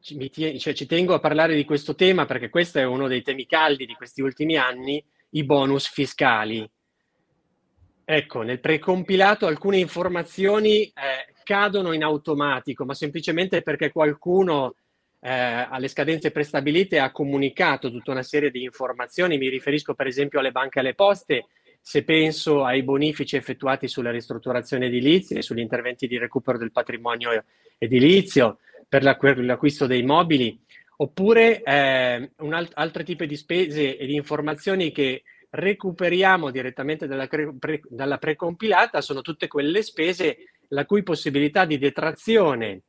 ci, 0.00 0.30
cioè, 0.58 0.72
ci 0.74 0.86
tengo 0.86 1.14
a 1.14 1.18
parlare 1.18 1.56
di 1.56 1.64
questo 1.64 1.96
tema 1.96 2.24
perché 2.24 2.48
questo 2.48 2.78
è 2.78 2.84
uno 2.84 3.08
dei 3.08 3.22
temi 3.22 3.46
caldi 3.46 3.84
di 3.84 3.94
questi 3.94 4.22
ultimi 4.22 4.56
anni, 4.56 5.04
i 5.34 5.44
bonus 5.44 5.88
fiscali. 5.88 6.68
Ecco, 8.06 8.42
nel 8.42 8.60
precompilato 8.60 9.46
alcune 9.46 9.78
informazioni 9.78 10.82
eh, 10.82 10.92
cadono 11.42 11.92
in 11.92 12.02
automatico, 12.02 12.84
ma 12.84 12.94
semplicemente 12.94 13.62
perché 13.62 13.90
qualcuno 13.90 14.74
eh, 15.20 15.30
alle 15.30 15.88
scadenze 15.88 16.30
prestabilite 16.30 16.98
ha 16.98 17.10
comunicato 17.10 17.90
tutta 17.90 18.10
una 18.10 18.22
serie 18.22 18.50
di 18.50 18.62
informazioni. 18.62 19.38
Mi 19.38 19.48
riferisco 19.48 19.94
per 19.94 20.06
esempio 20.06 20.38
alle 20.38 20.52
banche 20.52 20.78
e 20.78 20.80
alle 20.82 20.94
poste, 20.94 21.46
se 21.80 22.04
penso 22.04 22.64
ai 22.64 22.82
bonifici 22.82 23.36
effettuati 23.36 23.88
sulla 23.88 24.10
ristrutturazione 24.10 24.86
edilizia 24.86 25.38
e 25.38 25.42
sugli 25.42 25.60
interventi 25.60 26.06
di 26.06 26.18
recupero 26.18 26.58
del 26.58 26.72
patrimonio 26.72 27.44
edilizio, 27.78 28.58
per 28.86 29.02
l'acquisto 29.02 29.86
dei 29.86 30.02
mobili, 30.02 30.58
oppure 30.96 31.62
eh, 31.62 32.30
alt- 32.36 32.72
altro 32.74 33.02
tipo 33.02 33.24
di 33.24 33.36
spese 33.36 33.96
e 33.96 34.06
di 34.06 34.14
informazioni 34.14 34.92
che 34.92 35.22
recuperiamo 35.50 36.50
direttamente 36.50 37.06
dalla, 37.06 37.26
pre- 37.26 37.82
dalla 37.88 38.18
precompilata 38.18 39.00
sono 39.00 39.20
tutte 39.20 39.46
quelle 39.46 39.82
spese 39.82 40.36
la 40.68 40.84
cui 40.84 41.02
possibilità 41.02 41.64
di 41.64 41.78
detrazione 41.78 42.82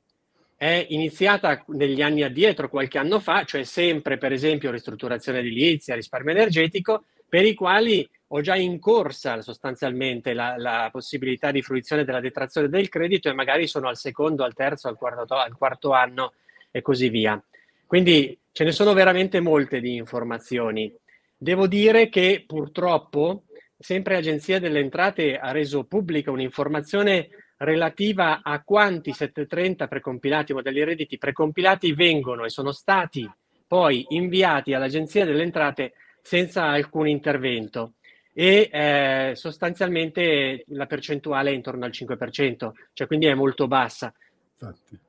è 0.57 0.85
iniziata 0.89 1.63
negli 1.67 2.01
anni 2.01 2.23
addietro, 2.23 2.69
qualche 2.69 2.97
anno 2.97 3.19
fa, 3.19 3.43
cioè 3.43 3.63
sempre 3.63 4.17
per 4.17 4.31
esempio 4.31 4.71
ristrutturazione 4.71 5.39
edilizia, 5.39 5.95
risparmio 5.95 6.31
energetico, 6.31 7.03
per 7.27 7.45
i 7.45 7.53
quali 7.53 8.07
ho 8.27 8.41
già 8.41 8.55
in 8.55 8.79
corsa 8.79 9.41
sostanzialmente 9.41 10.33
la, 10.33 10.55
la, 10.57 10.89
possibilità 10.91 11.51
di 11.51 11.61
fruizione 11.61 12.03
della 12.03 12.19
detrazione 12.21 12.69
del 12.69 12.89
credito 12.89 13.29
e 13.29 13.33
magari 13.33 13.67
sono 13.67 13.87
al 13.87 13.97
secondo, 13.97 14.43
al 14.43 14.53
terzo, 14.53 14.87
al 14.87 14.95
quarto, 14.95 15.35
al 15.35 15.55
quarto 15.55 15.91
anno 15.91 16.33
e 16.71 16.81
così 16.81 17.09
via. 17.09 17.41
Quindi 17.85 18.37
ce 18.51 18.63
ne 18.63 18.71
sono 18.71 18.93
veramente 18.93 19.39
molte 19.39 19.79
di 19.79 19.95
informazioni. 19.95 20.93
Devo 21.37 21.67
dire 21.67 22.09
che 22.09 22.43
purtroppo 22.45 23.43
sempre 23.77 24.15
l'Agenzia 24.15 24.59
delle 24.59 24.79
Entrate 24.79 25.37
ha 25.37 25.51
reso 25.51 25.83
pubblica 25.83 26.31
un'informazione 26.31 27.29
relativa 27.57 28.41
a 28.43 28.61
quanti 28.63 29.11
730 29.11 29.87
precompilati, 29.87 30.53
modelli 30.53 30.83
redditi 30.83 31.17
precompilati 31.17 31.93
vengono 31.93 32.45
e 32.45 32.49
sono 32.49 32.71
stati 32.71 33.29
poi 33.67 34.05
inviati 34.09 34.73
all'Agenzia 34.73 35.25
delle 35.25 35.43
Entrate 35.43 35.93
senza 36.21 36.63
alcun 36.65 37.07
intervento 37.07 37.93
e 38.33 38.69
eh, 38.71 39.31
sostanzialmente 39.35 40.65
la 40.67 40.85
percentuale 40.87 41.51
è 41.51 41.53
intorno 41.53 41.85
al 41.85 41.91
5%, 41.91 42.71
cioè 42.93 43.07
quindi 43.07 43.27
è 43.27 43.33
molto 43.33 43.67
bassa. 43.67 44.13
Infatti. 44.51 45.04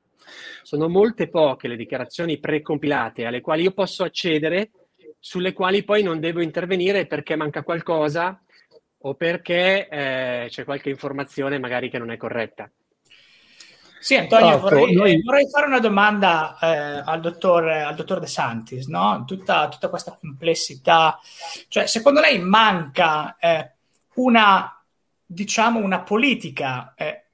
Sono 0.61 0.87
molte 0.87 1.29
poche 1.29 1.67
le 1.67 1.75
dichiarazioni 1.75 2.39
precompilate 2.39 3.25
alle 3.25 3.41
quali 3.41 3.63
io 3.63 3.71
posso 3.71 4.03
accedere, 4.03 4.71
sulle 5.19 5.53
quali 5.53 5.83
poi 5.83 6.03
non 6.03 6.19
devo 6.19 6.41
intervenire 6.41 7.05
perché 7.05 7.35
manca 7.35 7.63
qualcosa 7.63 8.41
o 8.99 9.13
perché 9.15 9.87
eh, 9.87 10.47
c'è 10.49 10.63
qualche 10.63 10.89
informazione 10.89 11.59
magari 11.59 11.89
che 11.89 11.97
non 11.97 12.11
è 12.11 12.17
corretta. 12.17 12.69
Sì, 13.99 14.15
Antonio, 14.15 14.55
oh, 14.55 14.59
vorrei, 14.59 14.93
noi... 14.93 15.21
vorrei, 15.21 15.49
fare 15.49 15.65
una 15.65 15.79
domanda 15.79 16.57
eh, 16.61 17.03
al, 17.03 17.19
dottor, 17.19 17.67
al, 17.67 17.95
dottor, 17.95 18.19
De 18.19 18.27
Santis, 18.27 18.87
no? 18.87 19.23
tutta, 19.25 19.67
tutta, 19.67 19.89
questa 19.89 20.15
complessità, 20.17 21.19
cioè 21.67 21.87
secondo 21.87 22.21
lei 22.21 22.39
manca 22.39 23.35
eh, 23.37 23.73
una, 24.15 24.81
diciamo, 25.25 25.79
una 25.79 26.01
politica 26.03 26.93
eh, 26.95 27.26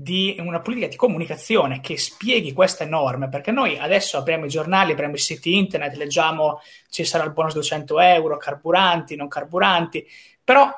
di 0.00 0.36
una 0.38 0.60
politica 0.60 0.86
di 0.86 0.94
comunicazione 0.94 1.80
che 1.80 1.98
spieghi 1.98 2.52
queste 2.52 2.84
norme, 2.84 3.28
perché 3.28 3.50
noi 3.50 3.76
adesso 3.76 4.16
apriamo 4.16 4.44
i 4.44 4.48
giornali, 4.48 4.92
apriamo 4.92 5.16
i 5.16 5.18
siti 5.18 5.56
internet, 5.56 5.96
leggiamo 5.96 6.60
ci 6.88 7.04
sarà 7.04 7.24
il 7.24 7.32
bonus 7.32 7.54
200 7.54 7.98
euro, 7.98 8.36
carburanti, 8.36 9.16
non 9.16 9.26
carburanti, 9.26 10.06
però 10.44 10.72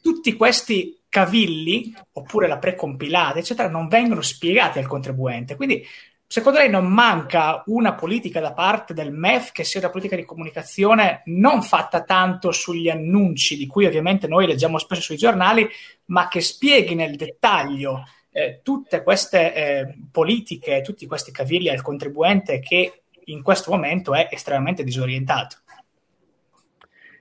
tutti 0.00 0.34
questi 0.34 1.00
cavilli, 1.08 1.92
oppure 2.12 2.46
la 2.46 2.58
precompilata, 2.58 3.40
eccetera, 3.40 3.68
non 3.68 3.88
vengono 3.88 4.20
spiegati 4.20 4.78
al 4.78 4.86
contribuente. 4.86 5.56
Quindi, 5.56 5.84
secondo 6.24 6.60
lei 6.60 6.70
non 6.70 6.86
manca 6.86 7.64
una 7.66 7.94
politica 7.94 8.38
da 8.38 8.52
parte 8.52 8.94
del 8.94 9.10
MEF 9.10 9.50
che 9.50 9.64
sia 9.64 9.80
una 9.80 9.90
politica 9.90 10.14
di 10.14 10.24
comunicazione 10.24 11.22
non 11.24 11.64
fatta 11.64 12.04
tanto 12.04 12.52
sugli 12.52 12.88
annunci, 12.88 13.56
di 13.56 13.66
cui 13.66 13.86
ovviamente 13.86 14.28
noi 14.28 14.46
leggiamo 14.46 14.78
spesso 14.78 15.02
sui 15.02 15.16
giornali, 15.16 15.68
ma 16.04 16.28
che 16.28 16.40
spieghi 16.40 16.94
nel 16.94 17.16
dettaglio 17.16 18.04
eh, 18.32 18.60
tutte 18.62 19.02
queste 19.02 19.54
eh, 19.54 19.94
politiche, 20.10 20.82
tutti 20.82 21.06
questi 21.06 21.32
cavilli 21.32 21.68
al 21.68 21.82
contribuente 21.82 22.60
che 22.60 23.02
in 23.24 23.42
questo 23.42 23.70
momento 23.70 24.14
è 24.14 24.28
estremamente 24.30 24.84
disorientato? 24.84 25.56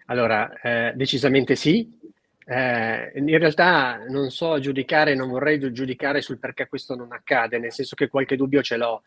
Allora, 0.05 0.59
eh, 0.61 0.93
decisamente 0.95 1.55
sì, 1.55 1.97
eh, 2.45 3.11
in 3.15 3.37
realtà 3.37 4.03
non 4.07 4.31
so 4.31 4.59
giudicare, 4.59 5.13
non 5.13 5.29
vorrei 5.29 5.59
giudicare 5.71 6.21
sul 6.21 6.39
perché 6.39 6.67
questo 6.67 6.95
non 6.95 7.11
accade, 7.11 7.59
nel 7.59 7.71
senso 7.71 7.95
che 7.95 8.07
qualche 8.07 8.35
dubbio 8.35 8.63
ce 8.63 8.77
l'ho, 8.77 9.03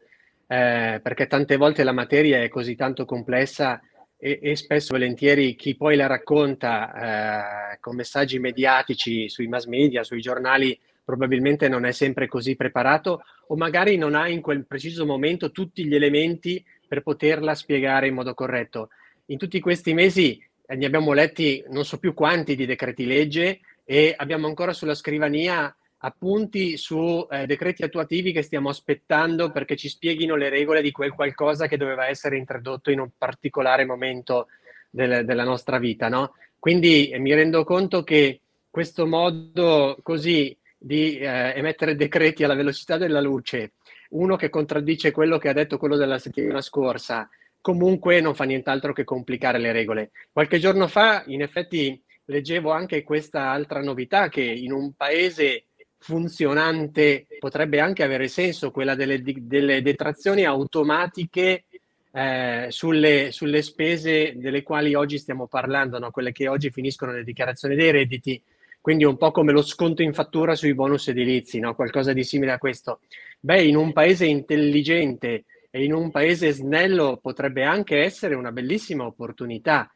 eh, 0.46 1.00
perché 1.02 1.26
tante 1.26 1.56
volte 1.56 1.82
la 1.82 1.92
materia 1.92 2.40
è 2.40 2.48
così 2.48 2.76
tanto 2.76 3.04
complessa 3.04 3.80
e, 4.16 4.38
e 4.40 4.54
spesso 4.54 4.92
volentieri 4.92 5.56
chi 5.56 5.76
poi 5.76 5.96
la 5.96 6.06
racconta 6.06 7.76
con 7.80 7.96
messaggi 7.96 8.38
mediatici 8.38 9.28
sui 9.28 9.48
mass 9.48 9.66
media, 9.66 10.04
sui 10.04 10.20
giornali, 10.20 10.78
probabilmente 11.04 11.68
non 11.68 11.84
è 11.84 11.92
sempre 11.92 12.26
così 12.26 12.56
preparato 12.56 13.22
o 13.48 13.56
magari 13.56 13.96
non 13.96 14.14
ha 14.14 14.28
in 14.28 14.40
quel 14.40 14.66
preciso 14.66 15.04
momento 15.04 15.50
tutti 15.50 15.84
gli 15.84 15.94
elementi 15.94 16.64
per 16.86 17.02
poterla 17.02 17.54
spiegare 17.54 18.06
in 18.06 18.14
modo 18.14 18.34
corretto. 18.34 18.90
In 19.26 19.38
tutti 19.38 19.60
questi 19.60 19.94
mesi 19.94 20.42
eh, 20.66 20.76
ne 20.76 20.86
abbiamo 20.86 21.12
letti 21.12 21.64
non 21.68 21.84
so 21.84 21.98
più 21.98 22.14
quanti 22.14 22.54
di 22.54 22.66
decreti 22.66 23.06
legge 23.06 23.60
e 23.84 24.14
abbiamo 24.16 24.46
ancora 24.46 24.72
sulla 24.72 24.94
scrivania 24.94 25.74
appunti 26.04 26.76
su 26.76 27.26
eh, 27.30 27.46
decreti 27.46 27.82
attuativi 27.82 28.32
che 28.32 28.42
stiamo 28.42 28.68
aspettando 28.68 29.50
perché 29.50 29.76
ci 29.76 29.88
spieghino 29.88 30.34
le 30.34 30.48
regole 30.48 30.82
di 30.82 30.90
quel 30.90 31.12
qualcosa 31.12 31.66
che 31.66 31.76
doveva 31.76 32.08
essere 32.08 32.36
introdotto 32.36 32.90
in 32.90 33.00
un 33.00 33.10
particolare 33.16 33.84
momento 33.84 34.48
del, 34.90 35.24
della 35.24 35.44
nostra 35.44 35.78
vita. 35.78 36.08
No? 36.08 36.34
Quindi 36.58 37.08
eh, 37.08 37.18
mi 37.18 37.32
rendo 37.34 37.64
conto 37.64 38.02
che 38.02 38.40
questo 38.68 39.06
modo 39.06 39.98
così 40.02 40.56
di 40.82 41.18
eh, 41.18 41.52
emettere 41.54 41.94
decreti 41.94 42.42
alla 42.42 42.54
velocità 42.54 42.96
della 42.96 43.20
luce, 43.20 43.72
uno 44.10 44.36
che 44.36 44.50
contraddice 44.50 45.12
quello 45.12 45.38
che 45.38 45.48
ha 45.48 45.52
detto 45.52 45.78
quello 45.78 45.96
della 45.96 46.18
settimana 46.18 46.60
scorsa, 46.60 47.28
comunque 47.60 48.20
non 48.20 48.34
fa 48.34 48.44
nient'altro 48.44 48.92
che 48.92 49.04
complicare 49.04 49.58
le 49.58 49.72
regole. 49.72 50.10
Qualche 50.32 50.58
giorno 50.58 50.88
fa, 50.88 51.22
in 51.26 51.42
effetti, 51.42 52.02
leggevo 52.24 52.70
anche 52.72 53.04
questa 53.04 53.50
altra 53.50 53.80
novità 53.80 54.28
che 54.28 54.42
in 54.42 54.72
un 54.72 54.92
paese 54.94 55.66
funzionante 55.98 57.26
potrebbe 57.38 57.78
anche 57.78 58.02
avere 58.02 58.26
senso, 58.26 58.72
quella 58.72 58.96
delle, 58.96 59.22
delle 59.22 59.82
detrazioni 59.82 60.44
automatiche 60.44 61.64
eh, 62.10 62.66
sulle, 62.70 63.30
sulle, 63.30 63.62
spese 63.62 64.34
delle 64.36 64.64
quali 64.64 64.94
oggi 64.94 65.16
stiamo 65.18 65.46
parlando, 65.46 66.00
no? 66.00 66.10
quelle 66.10 66.32
che 66.32 66.48
oggi 66.48 66.70
finiscono 66.70 67.12
le 67.12 67.22
dichiarazioni 67.22 67.76
dei 67.76 67.92
redditi, 67.92 68.42
quindi 68.82 69.04
un 69.04 69.16
po' 69.16 69.30
come 69.30 69.52
lo 69.52 69.62
sconto 69.62 70.02
in 70.02 70.12
fattura 70.12 70.56
sui 70.56 70.74
bonus 70.74 71.06
edilizi, 71.06 71.60
no? 71.60 71.76
qualcosa 71.76 72.12
di 72.12 72.24
simile 72.24 72.50
a 72.50 72.58
questo. 72.58 72.98
Beh, 73.38 73.62
in 73.62 73.76
un 73.76 73.92
paese 73.92 74.26
intelligente 74.26 75.44
e 75.70 75.84
in 75.84 75.94
un 75.94 76.10
paese 76.10 76.50
snello 76.50 77.18
potrebbe 77.22 77.62
anche 77.62 78.02
essere 78.02 78.34
una 78.34 78.50
bellissima 78.50 79.06
opportunità. 79.06 79.88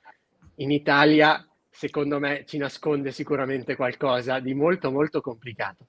In 0.59 0.71
Italia, 0.71 1.45
secondo 1.69 2.21
me, 2.21 2.45
ci 2.47 2.59
nasconde 2.59 3.11
sicuramente 3.11 3.75
qualcosa 3.75 4.39
di 4.39 4.55
molto 4.55 4.93
molto 4.93 5.21
complicato. 5.21 5.89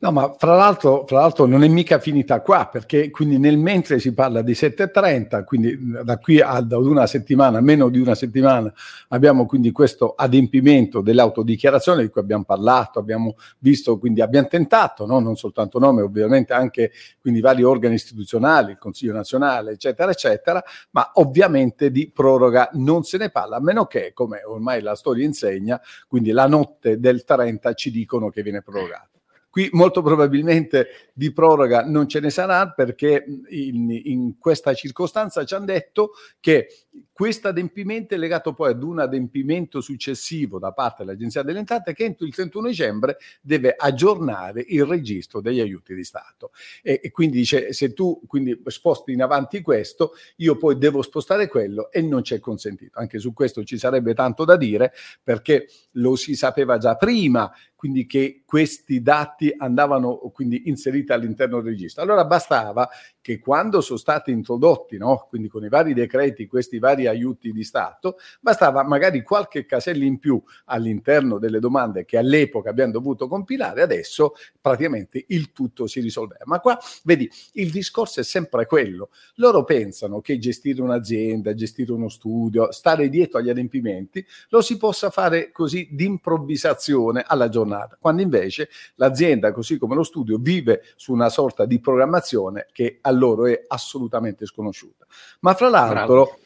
No, 0.00 0.12
ma 0.12 0.32
fra 0.38 0.54
l'altro, 0.54 1.04
fra 1.08 1.18
l'altro, 1.18 1.44
non 1.46 1.64
è 1.64 1.66
mica 1.66 1.98
finita 1.98 2.40
qua, 2.40 2.68
perché 2.70 3.10
quindi 3.10 3.36
nel 3.36 3.58
mentre 3.58 3.98
si 3.98 4.14
parla 4.14 4.42
di 4.42 4.52
7.30, 4.52 5.42
quindi 5.42 5.76
da 6.04 6.18
qui 6.18 6.40
ad 6.40 6.70
una 6.70 7.04
settimana, 7.08 7.60
meno 7.60 7.88
di 7.88 7.98
una 7.98 8.14
settimana, 8.14 8.72
abbiamo 9.08 9.44
quindi 9.44 9.72
questo 9.72 10.14
adempimento 10.16 11.00
dell'autodichiarazione 11.00 12.02
di 12.02 12.10
cui 12.10 12.20
abbiamo 12.20 12.44
parlato, 12.44 13.00
abbiamo 13.00 13.34
visto, 13.58 13.98
quindi 13.98 14.20
abbiamo 14.20 14.46
tentato, 14.46 15.04
no? 15.04 15.18
non 15.18 15.34
soltanto 15.34 15.80
nome, 15.80 16.02
ovviamente 16.02 16.52
anche 16.52 16.92
quindi 17.20 17.40
vari 17.40 17.64
organi 17.64 17.94
istituzionali, 17.94 18.70
il 18.70 18.78
Consiglio 18.78 19.14
nazionale, 19.14 19.72
eccetera, 19.72 20.12
eccetera, 20.12 20.62
ma 20.92 21.10
ovviamente 21.14 21.90
di 21.90 22.08
proroga 22.14 22.70
non 22.74 23.02
se 23.02 23.18
ne 23.18 23.30
parla, 23.30 23.56
a 23.56 23.60
meno 23.60 23.86
che, 23.86 24.12
come 24.14 24.44
ormai 24.44 24.80
la 24.80 24.94
storia 24.94 25.24
insegna, 25.24 25.80
quindi 26.06 26.30
la 26.30 26.46
notte 26.46 27.00
del 27.00 27.24
30 27.24 27.74
ci 27.74 27.90
dicono 27.90 28.28
che 28.28 28.42
viene 28.42 28.62
prorogata. 28.62 29.17
Qui 29.50 29.68
molto 29.72 30.02
probabilmente 30.02 31.10
di 31.14 31.32
proroga 31.32 31.84
non 31.84 32.06
ce 32.06 32.20
ne 32.20 32.30
sarà 32.30 32.70
perché 32.70 33.24
in, 33.48 33.90
in 33.90 34.38
questa 34.38 34.74
circostanza 34.74 35.44
ci 35.44 35.54
hanno 35.54 35.64
detto 35.64 36.12
che 36.38 36.68
questo 37.12 37.48
adempimento 37.48 38.14
è 38.14 38.16
legato 38.16 38.54
poi 38.54 38.70
ad 38.70 38.82
un 38.82 39.00
adempimento 39.00 39.80
successivo 39.80 40.58
da 40.58 40.72
parte 40.72 41.04
dell'Agenzia 41.04 41.42
delle 41.42 41.58
Entrate 41.58 41.92
che 41.92 42.04
entro 42.04 42.26
il 42.26 42.34
31 42.34 42.68
dicembre 42.68 43.16
deve 43.40 43.74
aggiornare 43.76 44.64
il 44.68 44.84
registro 44.84 45.40
degli 45.40 45.60
aiuti 45.60 45.94
di 45.94 46.04
Stato. 46.04 46.52
E, 46.82 47.00
e 47.02 47.10
quindi 47.10 47.38
dice, 47.38 47.72
se 47.72 47.92
tu 47.92 48.20
quindi 48.26 48.62
sposti 48.66 49.12
in 49.12 49.22
avanti 49.22 49.62
questo, 49.62 50.12
io 50.36 50.56
poi 50.56 50.78
devo 50.78 51.02
spostare 51.02 51.48
quello 51.48 51.90
e 51.90 52.02
non 52.02 52.22
c'è 52.22 52.38
consentito. 52.38 52.98
Anche 52.98 53.18
su 53.18 53.32
questo 53.32 53.64
ci 53.64 53.78
sarebbe 53.78 54.14
tanto 54.14 54.44
da 54.44 54.56
dire 54.56 54.92
perché 55.22 55.68
lo 55.92 56.14
si 56.14 56.36
sapeva 56.36 56.78
già 56.78 56.94
prima, 56.94 57.52
quindi 57.78 58.06
che 58.06 58.42
questi 58.44 59.02
dati 59.02 59.54
andavano 59.56 60.16
quindi 60.32 60.62
inseriti 60.66 61.12
all'interno 61.12 61.60
del 61.60 61.74
registro. 61.74 62.02
Allora 62.02 62.24
bastava 62.24 62.88
che 63.20 63.38
quando 63.38 63.80
sono 63.80 64.00
stati 64.00 64.32
introdotti, 64.32 64.96
no? 64.96 65.26
quindi 65.28 65.46
con 65.46 65.64
i 65.64 65.68
vari 65.68 65.94
decreti, 65.94 66.48
questi 66.48 66.80
vari 66.80 67.06
aiuti 67.06 67.52
di 67.52 67.62
Stato, 67.62 68.16
bastava 68.40 68.82
magari 68.82 69.22
qualche 69.22 69.64
casello 69.64 70.02
in 70.02 70.18
più 70.18 70.42
all'interno 70.64 71.38
delle 71.38 71.60
domande 71.60 72.04
che 72.04 72.18
all'epoca 72.18 72.68
abbiamo 72.68 72.90
dovuto 72.90 73.28
compilare, 73.28 73.80
adesso 73.80 74.32
praticamente 74.60 75.24
il 75.28 75.52
tutto 75.52 75.86
si 75.86 76.00
risolveva. 76.00 76.42
Ma 76.46 76.58
qua, 76.58 76.76
vedi, 77.04 77.30
il 77.52 77.70
discorso 77.70 78.18
è 78.18 78.24
sempre 78.24 78.66
quello. 78.66 79.10
Loro 79.36 79.62
pensano 79.62 80.20
che 80.20 80.38
gestire 80.38 80.82
un'azienda, 80.82 81.54
gestire 81.54 81.92
uno 81.92 82.08
studio, 82.08 82.72
stare 82.72 83.08
dietro 83.08 83.38
agli 83.38 83.50
adempimenti, 83.50 84.26
lo 84.48 84.62
si 84.62 84.76
possa 84.76 85.10
fare 85.10 85.52
così 85.52 85.86
d'improvvisazione 85.92 87.22
alla 87.24 87.48
giornata, 87.48 87.66
quando 88.00 88.22
invece 88.22 88.68
l'azienda, 88.96 89.52
così 89.52 89.78
come 89.78 89.94
lo 89.94 90.02
studio, 90.02 90.38
vive 90.38 90.82
su 90.96 91.12
una 91.12 91.28
sorta 91.28 91.66
di 91.66 91.78
programmazione 91.78 92.66
che 92.72 92.98
allora 93.02 93.26
loro 93.28 93.46
è 93.46 93.64
assolutamente 93.66 94.46
sconosciuta. 94.46 95.06
Ma 95.40 95.54
fra 95.54 95.68
l'altro, 95.68 96.24
Bravo. 96.24 96.38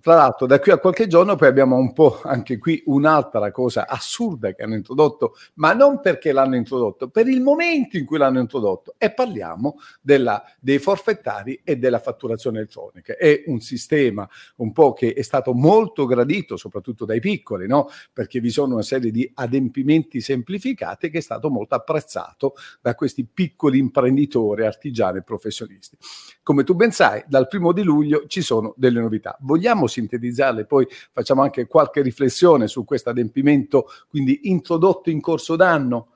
Fra 0.00 0.14
l'altro, 0.14 0.46
da 0.46 0.58
qui 0.58 0.72
a 0.72 0.78
qualche 0.78 1.06
giorno 1.06 1.36
poi 1.36 1.48
abbiamo 1.48 1.76
un 1.76 1.94
po' 1.94 2.20
anche 2.22 2.58
qui 2.58 2.82
un'altra 2.86 3.50
cosa 3.50 3.88
assurda 3.88 4.52
che 4.52 4.62
hanno 4.62 4.74
introdotto, 4.74 5.36
ma 5.54 5.72
non 5.72 6.00
perché 6.00 6.32
l'hanno 6.32 6.56
introdotto, 6.56 7.08
per 7.08 7.26
il 7.28 7.40
momento 7.40 7.96
in 7.96 8.04
cui 8.04 8.18
l'hanno 8.18 8.40
introdotto. 8.40 8.94
E 8.98 9.10
parliamo 9.10 9.76
della, 10.02 10.42
dei 10.60 10.78
forfettari 10.78 11.62
e 11.64 11.76
della 11.76 11.98
fatturazione 11.98 12.58
elettronica. 12.58 13.16
È 13.16 13.44
un 13.46 13.60
sistema 13.60 14.28
un 14.56 14.72
po' 14.72 14.92
che 14.92 15.14
è 15.14 15.22
stato 15.22 15.54
molto 15.54 16.04
gradito, 16.04 16.58
soprattutto 16.58 17.06
dai 17.06 17.20
piccoli, 17.20 17.66
no? 17.66 17.88
perché 18.12 18.38
vi 18.40 18.50
sono 18.50 18.74
una 18.74 18.82
serie 18.82 19.10
di 19.10 19.30
adempimenti 19.32 20.20
semplificati 20.20 21.08
che 21.08 21.18
è 21.18 21.22
stato 21.22 21.48
molto 21.48 21.74
apprezzato 21.74 22.54
da 22.82 22.94
questi 22.94 23.24
piccoli 23.24 23.78
imprenditori, 23.78 24.66
artigiani 24.66 25.18
e 25.18 25.22
professionisti. 25.22 25.96
Come 26.42 26.64
tu 26.64 26.74
ben 26.74 26.90
sai, 26.90 27.24
dal 27.26 27.48
primo 27.48 27.72
di 27.72 27.82
luglio 27.82 28.26
ci 28.26 28.42
sono 28.42 28.74
delle 28.76 29.00
novità. 29.00 29.38
Vogliamo 29.40 29.69
vogliamo 29.70 29.86
sintetizzarle, 29.86 30.64
poi 30.64 30.86
facciamo 31.12 31.42
anche 31.42 31.66
qualche 31.66 32.02
riflessione 32.02 32.66
su 32.66 32.84
questo 32.84 33.10
adempimento, 33.10 33.86
quindi 34.08 34.50
introdotto 34.50 35.10
in 35.10 35.20
corso 35.20 35.56
d'anno? 35.56 36.08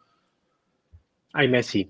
Ahimè 1.33 1.63
sì. 1.63 1.89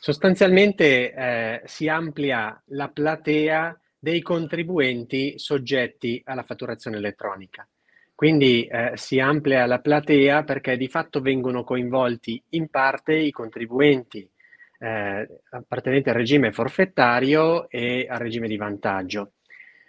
Sostanzialmente 0.00 1.12
eh, 1.12 1.62
si 1.64 1.88
amplia 1.88 2.60
la 2.66 2.88
platea 2.88 3.78
dei 3.98 4.20
contribuenti 4.20 5.38
soggetti 5.38 6.20
alla 6.24 6.42
fatturazione 6.42 6.98
elettronica. 6.98 7.66
Quindi 8.14 8.66
eh, 8.66 8.92
si 8.94 9.18
amplia 9.18 9.66
la 9.66 9.80
platea 9.80 10.44
perché 10.44 10.76
di 10.76 10.88
fatto 10.88 11.20
vengono 11.20 11.64
coinvolti 11.64 12.40
in 12.50 12.68
parte 12.68 13.14
i 13.14 13.30
contribuenti 13.30 14.28
eh, 14.78 15.40
appartenenti 15.50 16.10
al 16.10 16.14
regime 16.14 16.52
forfettario 16.52 17.68
e 17.70 18.06
al 18.08 18.18
regime 18.18 18.46
di 18.46 18.56
vantaggio 18.56 19.32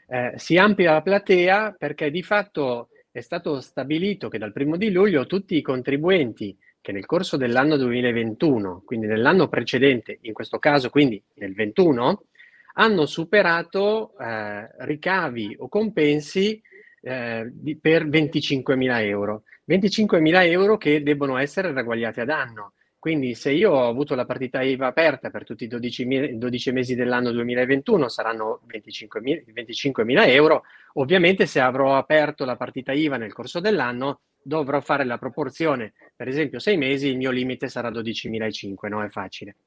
eh, 0.08 0.34
si 0.36 0.58
amplia 0.58 0.94
la 0.94 1.02
platea 1.02 1.76
perché 1.78 2.12
di 2.12 2.24
fatto 2.24 2.90
è 3.12 3.22
stato 3.22 3.62
stabilito 3.62 4.28
che 4.28 4.38
dal 4.38 4.52
primo 4.52 4.76
di 4.76 4.92
luglio 4.92 5.26
tutti 5.26 5.56
i 5.56 5.62
contribuenti 5.62 6.58
che 6.82 6.92
nel 6.92 7.06
corso 7.06 7.36
dell'anno 7.36 7.78
2021, 7.78 8.84
quindi 8.86 9.08
nell'anno 9.08 9.48
precedente, 9.48 10.20
in 10.22 10.34
questo 10.34 10.60
caso 10.60 10.92
quindi 10.92 11.20
nel 11.36 11.56
21, 11.56 12.26
hanno 12.74 13.06
superato 13.08 14.16
eh, 14.20 14.68
ricavi 14.86 15.56
o 15.60 15.68
compensi 15.68 16.62
eh, 17.02 17.50
di, 17.52 17.78
per 17.78 18.08
25.000 18.08 19.02
euro. 19.02 19.44
25.000 19.68 20.46
euro 20.48 20.78
che 20.78 21.02
debbono 21.02 21.38
essere 21.38 21.72
ragguagliati 21.72 22.20
ad 22.20 22.30
anno. 22.30 22.74
Quindi 23.06 23.36
se 23.36 23.52
io 23.52 23.70
ho 23.70 23.88
avuto 23.88 24.16
la 24.16 24.26
partita 24.26 24.64
IVA 24.64 24.88
aperta 24.88 25.30
per 25.30 25.44
tutti 25.44 25.66
i 25.66 25.68
12, 25.68 26.40
12 26.40 26.72
mesi 26.72 26.96
dell'anno 26.96 27.32
2021 27.32 28.08
saranno 28.08 28.62
25.000, 28.66 29.44
25.000 29.54 30.28
euro, 30.30 30.64
ovviamente 30.94 31.46
se 31.46 31.60
avrò 31.60 31.98
aperto 31.98 32.46
la 32.46 32.56
partita 32.56 32.94
IVA 32.94 33.18
nel 33.18 33.32
corso 33.32 33.60
dell'anno 33.60 34.22
dovrò 34.42 34.82
fare 34.82 35.04
la 35.04 35.20
proporzione, 35.20 35.94
per 36.16 36.28
esempio 36.28 36.58
6 36.58 36.78
mesi 36.78 37.08
il 37.08 37.18
mio 37.18 37.30
limite 37.30 37.68
sarà 37.68 37.92
12.500, 37.92 38.88
no? 38.88 39.04
È 39.04 39.10
facile. 39.10 39.58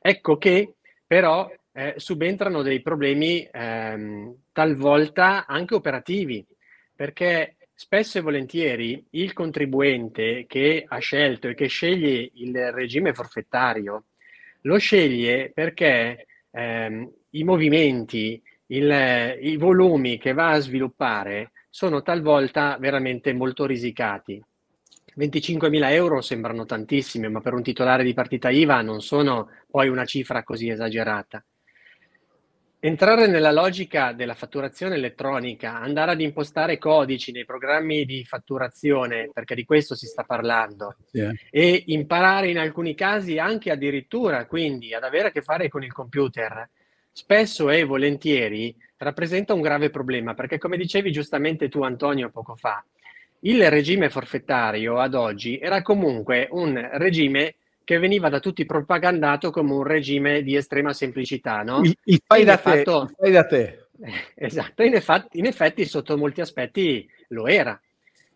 Ecco 0.00 0.38
che 0.38 0.76
però 1.06 1.46
eh, 1.72 1.92
subentrano 1.98 2.62
dei 2.62 2.80
problemi 2.80 3.46
ehm, 3.52 4.34
talvolta 4.50 5.44
anche 5.44 5.74
operativi, 5.74 6.42
perché 6.94 7.57
Spesso 7.80 8.18
e 8.18 8.22
volentieri 8.22 9.06
il 9.10 9.32
contribuente 9.32 10.46
che 10.48 10.84
ha 10.84 10.98
scelto 10.98 11.46
e 11.46 11.54
che 11.54 11.68
sceglie 11.68 12.28
il 12.34 12.72
regime 12.72 13.14
forfettario 13.14 14.06
lo 14.62 14.78
sceglie 14.78 15.52
perché 15.54 16.26
ehm, 16.50 17.08
i 17.30 17.44
movimenti, 17.44 18.42
il, 18.66 19.38
i 19.42 19.56
volumi 19.56 20.18
che 20.18 20.32
va 20.32 20.50
a 20.50 20.58
sviluppare 20.58 21.52
sono 21.70 22.02
talvolta 22.02 22.76
veramente 22.80 23.32
molto 23.32 23.64
risicati. 23.64 24.42
25.000 25.16 25.92
euro 25.92 26.20
sembrano 26.20 26.64
tantissime, 26.64 27.28
ma 27.28 27.40
per 27.40 27.54
un 27.54 27.62
titolare 27.62 28.02
di 28.02 28.12
partita 28.12 28.50
IVA 28.50 28.82
non 28.82 29.00
sono 29.00 29.50
poi 29.70 29.86
una 29.86 30.04
cifra 30.04 30.42
così 30.42 30.68
esagerata. 30.68 31.44
Entrare 32.80 33.26
nella 33.26 33.50
logica 33.50 34.12
della 34.12 34.34
fatturazione 34.34 34.94
elettronica, 34.94 35.80
andare 35.80 36.12
ad 36.12 36.20
impostare 36.20 36.78
codici 36.78 37.32
nei 37.32 37.44
programmi 37.44 38.04
di 38.04 38.24
fatturazione, 38.24 39.30
perché 39.32 39.56
di 39.56 39.64
questo 39.64 39.96
si 39.96 40.06
sta 40.06 40.22
parlando, 40.22 40.94
yeah. 41.10 41.32
e 41.50 41.82
imparare 41.86 42.50
in 42.50 42.58
alcuni 42.58 42.94
casi 42.94 43.36
anche 43.36 43.72
addirittura 43.72 44.46
quindi 44.46 44.94
ad 44.94 45.02
avere 45.02 45.28
a 45.28 45.30
che 45.32 45.42
fare 45.42 45.68
con 45.68 45.82
il 45.82 45.92
computer, 45.92 46.70
spesso 47.10 47.68
e 47.68 47.82
volentieri 47.82 48.72
rappresenta 48.98 49.54
un 49.54 49.60
grave 49.60 49.90
problema, 49.90 50.34
perché 50.34 50.58
come 50.58 50.76
dicevi 50.76 51.10
giustamente 51.10 51.68
tu 51.68 51.82
Antonio 51.82 52.30
poco 52.30 52.54
fa, 52.54 52.84
il 53.40 53.68
regime 53.70 54.08
forfettario 54.08 55.00
ad 55.00 55.14
oggi 55.14 55.58
era 55.58 55.82
comunque 55.82 56.46
un 56.52 56.88
regime 56.92 57.56
che 57.88 57.98
veniva 57.98 58.28
da 58.28 58.38
tutti 58.38 58.66
propagandato 58.66 59.50
come 59.50 59.72
un 59.72 59.82
regime 59.82 60.42
di 60.42 60.54
estrema 60.54 60.92
semplicità, 60.92 61.62
no? 61.62 61.80
Il, 61.80 61.96
il 62.04 62.20
fai, 62.22 62.44
da 62.44 62.58
te, 62.58 62.82
fatto... 62.82 63.06
il 63.08 63.14
fai 63.16 63.30
da 63.30 63.46
te. 63.46 63.86
Esatto, 64.34 64.82
in 64.82 64.92
effetti, 64.92 65.38
in 65.38 65.46
effetti 65.46 65.86
sotto 65.86 66.18
molti 66.18 66.42
aspetti 66.42 67.08
lo 67.28 67.46
era. 67.46 67.80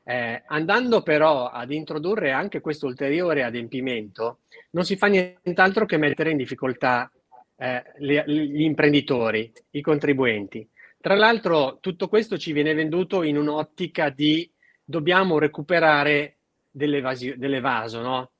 Eh, 0.04 0.42
andando 0.46 1.02
però 1.02 1.50
ad 1.50 1.70
introdurre 1.70 2.30
anche 2.30 2.62
questo 2.62 2.86
ulteriore 2.86 3.42
adempimento, 3.42 4.38
non 4.70 4.86
si 4.86 4.96
fa 4.96 5.08
nient'altro 5.08 5.84
che 5.84 5.98
mettere 5.98 6.30
in 6.30 6.38
difficoltà 6.38 7.12
eh, 7.56 7.82
le, 7.98 8.24
gli 8.26 8.62
imprenditori, 8.62 9.52
i 9.72 9.82
contribuenti. 9.82 10.66
Tra 10.98 11.14
l'altro 11.14 11.76
tutto 11.82 12.08
questo 12.08 12.38
ci 12.38 12.52
viene 12.52 12.72
venduto 12.72 13.22
in 13.22 13.36
un'ottica 13.36 14.08
di 14.08 14.50
dobbiamo 14.82 15.38
recuperare 15.38 16.36
dell'evaso, 16.70 18.00
no? 18.00 18.31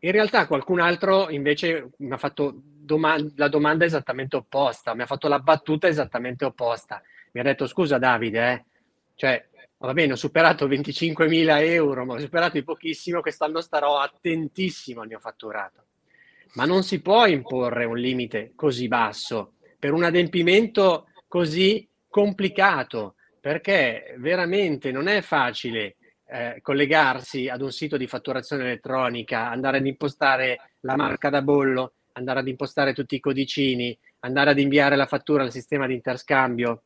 In 0.00 0.12
realtà 0.12 0.46
qualcun 0.46 0.80
altro 0.80 1.28
invece 1.30 1.90
mi 1.98 2.12
ha 2.12 2.16
fatto 2.16 2.52
doma- 2.62 3.18
la 3.36 3.48
domanda 3.48 3.84
esattamente 3.84 4.36
opposta, 4.36 4.94
mi 4.94 5.02
ha 5.02 5.06
fatto 5.06 5.28
la 5.28 5.40
battuta 5.40 5.88
esattamente 5.88 6.44
opposta. 6.44 7.02
Mi 7.32 7.40
ha 7.40 7.44
detto 7.44 7.66
scusa 7.66 7.98
Davide, 7.98 8.52
eh? 8.52 8.64
cioè 9.14 9.46
va 9.78 9.92
bene, 9.92 10.12
ho 10.12 10.16
superato 10.16 10.66
25.000 10.66 11.62
euro, 11.62 12.04
ma 12.04 12.14
ho 12.14 12.18
superato 12.18 12.52
di 12.52 12.64
pochissimo, 12.64 13.20
quest'anno 13.20 13.60
starò 13.60 13.98
attentissimo 13.98 15.02
al 15.02 15.08
mio 15.08 15.18
fatturato. 15.18 15.84
ma 16.54 16.64
non 16.64 16.82
si 16.82 17.00
può 17.02 17.26
imporre 17.26 17.84
un 17.84 17.98
limite 17.98 18.52
così 18.56 18.88
basso 18.88 19.52
per 19.78 19.92
un 19.92 20.02
adempimento 20.02 21.08
così 21.28 21.88
complicato, 22.08 23.14
perché 23.40 24.14
veramente 24.18 24.90
non 24.90 25.06
è 25.06 25.20
facile 25.20 25.96
eh, 26.30 26.58
collegarsi 26.62 27.48
ad 27.48 27.62
un 27.62 27.72
sito 27.72 27.96
di 27.96 28.06
fatturazione 28.06 28.64
elettronica, 28.64 29.48
andare 29.48 29.78
ad 29.78 29.86
impostare 29.86 30.72
la 30.80 30.96
marca 30.96 31.30
da 31.30 31.42
bollo, 31.42 31.94
andare 32.12 32.40
ad 32.40 32.48
impostare 32.48 32.92
tutti 32.92 33.14
i 33.14 33.20
codicini, 33.20 33.98
andare 34.20 34.50
ad 34.50 34.58
inviare 34.58 34.96
la 34.96 35.06
fattura 35.06 35.42
al 35.42 35.52
sistema 35.52 35.86
di 35.86 35.94
interscambio 35.94 36.82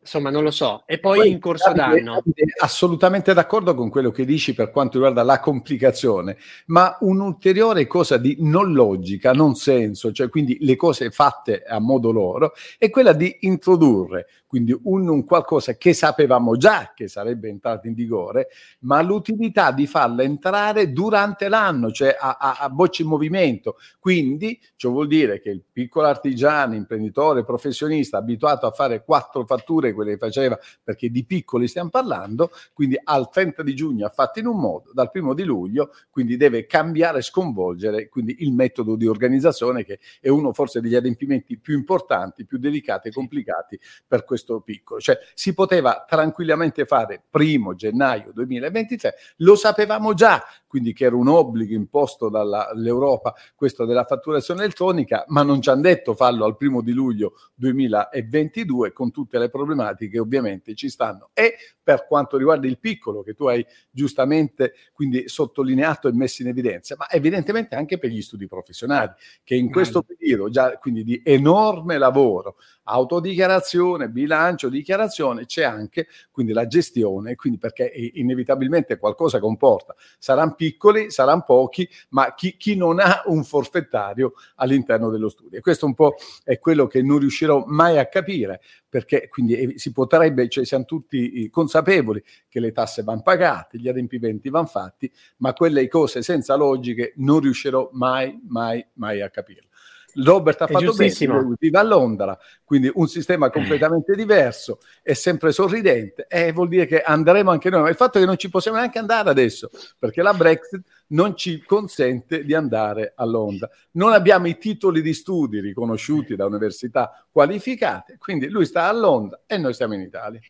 insomma, 0.00 0.30
non 0.30 0.42
lo 0.42 0.50
so. 0.50 0.82
E 0.86 0.98
poi, 0.98 1.18
poi 1.18 1.30
in 1.30 1.40
corso 1.40 1.72
Davide, 1.72 2.02
d'anno. 2.02 2.22
Assolutamente 2.60 3.34
d'accordo 3.34 3.74
con 3.74 3.90
quello 3.90 4.10
che 4.10 4.24
dici 4.24 4.54
per 4.54 4.70
quanto 4.70 4.94
riguarda 4.94 5.22
la 5.22 5.40
complicazione, 5.40 6.36
ma 6.66 6.96
un'ulteriore 7.00 7.86
cosa 7.86 8.16
di 8.16 8.36
non 8.40 8.72
logica, 8.72 9.32
non 9.32 9.54
senso, 9.54 10.12
cioè 10.12 10.28
quindi 10.28 10.58
le 10.60 10.76
cose 10.76 11.10
fatte 11.10 11.62
a 11.62 11.78
modo 11.78 12.10
loro, 12.10 12.52
è 12.78 12.90
quella 12.90 13.12
di 13.12 13.36
introdurre 13.40 14.26
quindi 14.50 14.76
un, 14.82 15.08
un, 15.08 15.24
qualcosa 15.24 15.76
che 15.76 15.92
sapevamo 15.92 16.56
già 16.56 16.90
che 16.92 17.06
sarebbe 17.06 17.48
entrato 17.48 17.86
in 17.86 17.94
vigore, 17.94 18.48
ma 18.80 19.00
l'utilità 19.00 19.70
di 19.70 19.86
farla 19.86 20.24
entrare 20.24 20.90
durante 20.90 21.48
l'anno, 21.48 21.92
cioè 21.92 22.16
a, 22.18 22.36
a, 22.36 22.56
a 22.58 22.68
bocce 22.68 23.02
in 23.02 23.08
movimento. 23.08 23.76
Quindi 24.00 24.60
ciò 24.74 24.90
vuol 24.90 25.06
dire 25.06 25.40
che 25.40 25.50
il 25.50 25.62
piccolo 25.72 26.08
artigiano, 26.08 26.74
imprenditore, 26.74 27.44
professionista 27.44 28.18
abituato 28.18 28.66
a 28.66 28.72
fare 28.72 29.04
quattro 29.04 29.46
fatture, 29.46 29.89
quelle 29.92 30.12
che 30.12 30.18
faceva 30.18 30.58
perché 30.82 31.10
di 31.10 31.24
piccoli 31.24 31.68
stiamo 31.68 31.90
parlando, 31.90 32.50
quindi 32.72 32.98
al 33.02 33.30
30 33.30 33.62
di 33.62 33.74
giugno 33.74 34.06
ha 34.06 34.10
fatto 34.10 34.40
in 34.40 34.46
un 34.46 34.58
modo, 34.58 34.90
dal 34.92 35.10
primo 35.10 35.32
di 35.34 35.44
luglio, 35.44 35.92
quindi 36.10 36.36
deve 36.36 36.66
cambiare, 36.66 37.22
sconvolgere 37.22 38.08
quindi 38.08 38.36
il 38.40 38.52
metodo 38.52 38.96
di 38.96 39.06
organizzazione 39.06 39.84
che 39.84 40.00
è 40.20 40.28
uno 40.28 40.52
forse 40.52 40.80
degli 40.80 40.94
adempimenti 40.94 41.56
più 41.56 41.76
importanti, 41.76 42.44
più 42.44 42.58
delicati 42.58 43.08
e 43.08 43.12
complicati 43.12 43.78
per 44.06 44.24
questo 44.24 44.40
questo 44.40 44.60
piccolo, 44.60 45.00
cioè 45.00 45.18
si 45.34 45.54
poteva 45.54 46.04
tranquillamente 46.08 46.84
fare 46.86 47.22
primo 47.28 47.74
gennaio 47.74 48.32
2023, 48.32 49.14
lo 49.38 49.54
sapevamo 49.54 50.14
già, 50.14 50.42
quindi 50.66 50.92
che 50.92 51.04
era 51.04 51.16
un 51.16 51.28
obbligo 51.28 51.74
imposto 51.74 52.28
dall'Europa 52.28 53.34
questo 53.54 53.84
della 53.84 54.04
fatturazione 54.04 54.62
elettronica, 54.62 55.24
ma 55.28 55.42
non 55.42 55.60
ci 55.60 55.68
hanno 55.68 55.82
detto 55.82 56.14
farlo 56.14 56.44
al 56.44 56.56
primo 56.56 56.80
di 56.80 56.92
luglio 56.92 57.34
2022 57.54 58.92
con 58.92 59.10
tutte 59.10 59.38
le 59.38 59.48
problematiche 59.50 59.79
che 59.96 60.18
ovviamente 60.18 60.74
ci 60.74 60.88
stanno. 60.88 61.30
E 61.32 61.56
per 61.82 62.06
quanto 62.06 62.36
riguarda 62.36 62.66
il 62.66 62.78
piccolo 62.78 63.22
che 63.22 63.34
tu 63.34 63.46
hai 63.46 63.66
giustamente 63.90 64.74
quindi 64.92 65.28
sottolineato 65.28 66.08
e 66.08 66.12
messo 66.12 66.42
in 66.42 66.48
evidenza, 66.48 66.94
ma 66.96 67.10
evidentemente 67.10 67.74
anche 67.74 67.98
per 67.98 68.10
gli 68.10 68.22
studi 68.22 68.46
professionali 68.46 69.10
che 69.42 69.56
in 69.56 69.70
questo 69.72 70.02
periodo 70.02 70.50
già 70.50 70.78
quindi 70.78 71.02
di 71.02 71.20
enorme 71.24 71.98
lavoro, 71.98 72.56
autodichiarazione, 72.84 74.08
bilancio, 74.08 74.68
dichiarazione, 74.68 75.46
c'è 75.46 75.64
anche 75.64 76.06
quindi 76.30 76.52
la 76.52 76.66
gestione, 76.66 77.34
quindi 77.34 77.58
perché 77.58 77.90
inevitabilmente 78.14 78.98
qualcosa 78.98 79.40
comporta. 79.40 79.94
Saranno 80.18 80.54
piccoli, 80.54 81.10
saranno 81.10 81.42
pochi, 81.44 81.88
ma 82.10 82.34
chi, 82.34 82.56
chi 82.56 82.76
non 82.76 83.00
ha 83.00 83.22
un 83.26 83.42
forfettario 83.44 84.34
all'interno 84.56 85.10
dello 85.10 85.28
studio. 85.28 85.58
E 85.58 85.60
questo 85.60 85.86
un 85.86 85.94
po' 85.94 86.14
è 86.44 86.58
quello 86.58 86.86
che 86.86 87.02
non 87.02 87.18
riuscirò 87.18 87.64
mai 87.66 87.98
a 87.98 88.06
capire, 88.06 88.60
perché 88.90 89.28
quindi 89.28 89.54
eh, 89.54 89.78
si 89.78 89.92
potrebbe, 89.92 90.48
cioè 90.48 90.66
siamo 90.66 90.84
tutti 90.84 91.48
consapevoli 91.48 92.22
che 92.48 92.60
le 92.60 92.72
tasse 92.72 93.02
vanno 93.02 93.22
pagate, 93.22 93.78
gli 93.78 93.88
adempimenti 93.88 94.50
vanno 94.50 94.66
fatti, 94.66 95.10
ma 95.38 95.54
quelle 95.54 95.88
cose 95.88 96.22
senza 96.22 96.56
logiche 96.56 97.14
non 97.16 97.40
riuscirò 97.40 97.88
mai, 97.92 98.38
mai, 98.46 98.84
mai 98.94 99.22
a 99.22 99.30
capirle. 99.30 99.68
Robert 100.14 100.60
ha 100.62 100.66
è 100.66 100.72
fatto 100.72 100.92
bene, 100.92 101.56
vive 101.58 101.78
a 101.78 101.82
Londra, 101.82 102.36
quindi 102.64 102.90
un 102.92 103.06
sistema 103.06 103.48
completamente 103.48 104.14
diverso, 104.16 104.80
è 105.02 105.12
sempre 105.12 105.52
sorridente 105.52 106.26
e 106.28 106.50
vuol 106.50 106.66
dire 106.66 106.86
che 106.86 107.00
andremo 107.00 107.52
anche 107.52 107.70
noi, 107.70 107.82
ma 107.82 107.88
il 107.88 107.94
fatto 107.94 108.18
è 108.18 108.20
che 108.20 108.26
non 108.26 108.36
ci 108.36 108.50
possiamo 108.50 108.76
neanche 108.78 108.98
andare 108.98 109.30
adesso, 109.30 109.70
perché 109.98 110.20
la 110.20 110.34
Brexit 110.34 110.82
non 111.10 111.36
ci 111.36 111.62
consente 111.62 112.44
di 112.44 112.54
andare 112.54 113.12
a 113.14 113.24
Londra. 113.24 113.68
Non 113.92 114.12
abbiamo 114.12 114.46
i 114.46 114.58
titoli 114.58 115.02
di 115.02 115.14
studi 115.14 115.60
riconosciuti 115.60 116.36
da 116.36 116.46
università 116.46 117.26
qualificate, 117.30 118.16
quindi 118.18 118.48
lui 118.48 118.64
sta 118.64 118.88
a 118.88 118.92
Londra 118.92 119.42
e 119.46 119.56
noi 119.56 119.74
stiamo 119.74 119.94
in 119.94 120.00
Italia. 120.00 120.40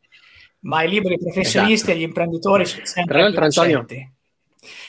Ma 0.60 0.82
i 0.82 0.88
liberi 0.88 1.18
professionisti 1.18 1.72
esatto. 1.72 1.90
e 1.92 1.96
gli 1.96 2.02
imprenditori 2.02 2.66
sono 2.66 2.84
sempre 2.84 3.14
Tra 3.14 3.22
l'altro, 3.22 3.44
Antonio, 3.44 3.86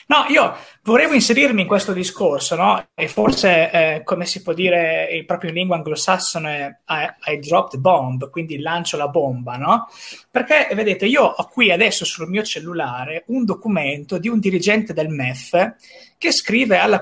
No, 0.06 0.26
io 0.28 0.54
volevo 0.82 1.14
inserirmi 1.14 1.62
in 1.62 1.66
questo 1.66 1.92
discorso, 1.92 2.56
no? 2.56 2.88
E 2.94 3.08
forse, 3.08 3.70
eh, 3.70 4.02
come 4.04 4.26
si 4.26 4.42
può 4.42 4.52
dire 4.52 5.22
proprio 5.26 5.50
in 5.50 5.56
lingua 5.56 5.76
anglosassone, 5.76 6.82
I, 6.88 7.32
I 7.32 7.38
dropped 7.38 7.80
bomb, 7.80 8.28
quindi 8.30 8.58
lancio 8.58 8.96
la 8.96 9.08
bomba, 9.08 9.56
no? 9.56 9.88
Perché, 10.30 10.68
vedete, 10.74 11.06
io 11.06 11.22
ho 11.22 11.48
qui 11.48 11.70
adesso 11.70 12.04
sul 12.04 12.28
mio 12.28 12.42
cellulare 12.42 13.24
un 13.28 13.44
documento 13.44 14.18
di 14.18 14.28
un 14.28 14.38
dirigente 14.40 14.92
del 14.92 15.08
MEF 15.08 15.76
che 16.18 16.32
scrive 16.32 16.78
alla 16.78 17.00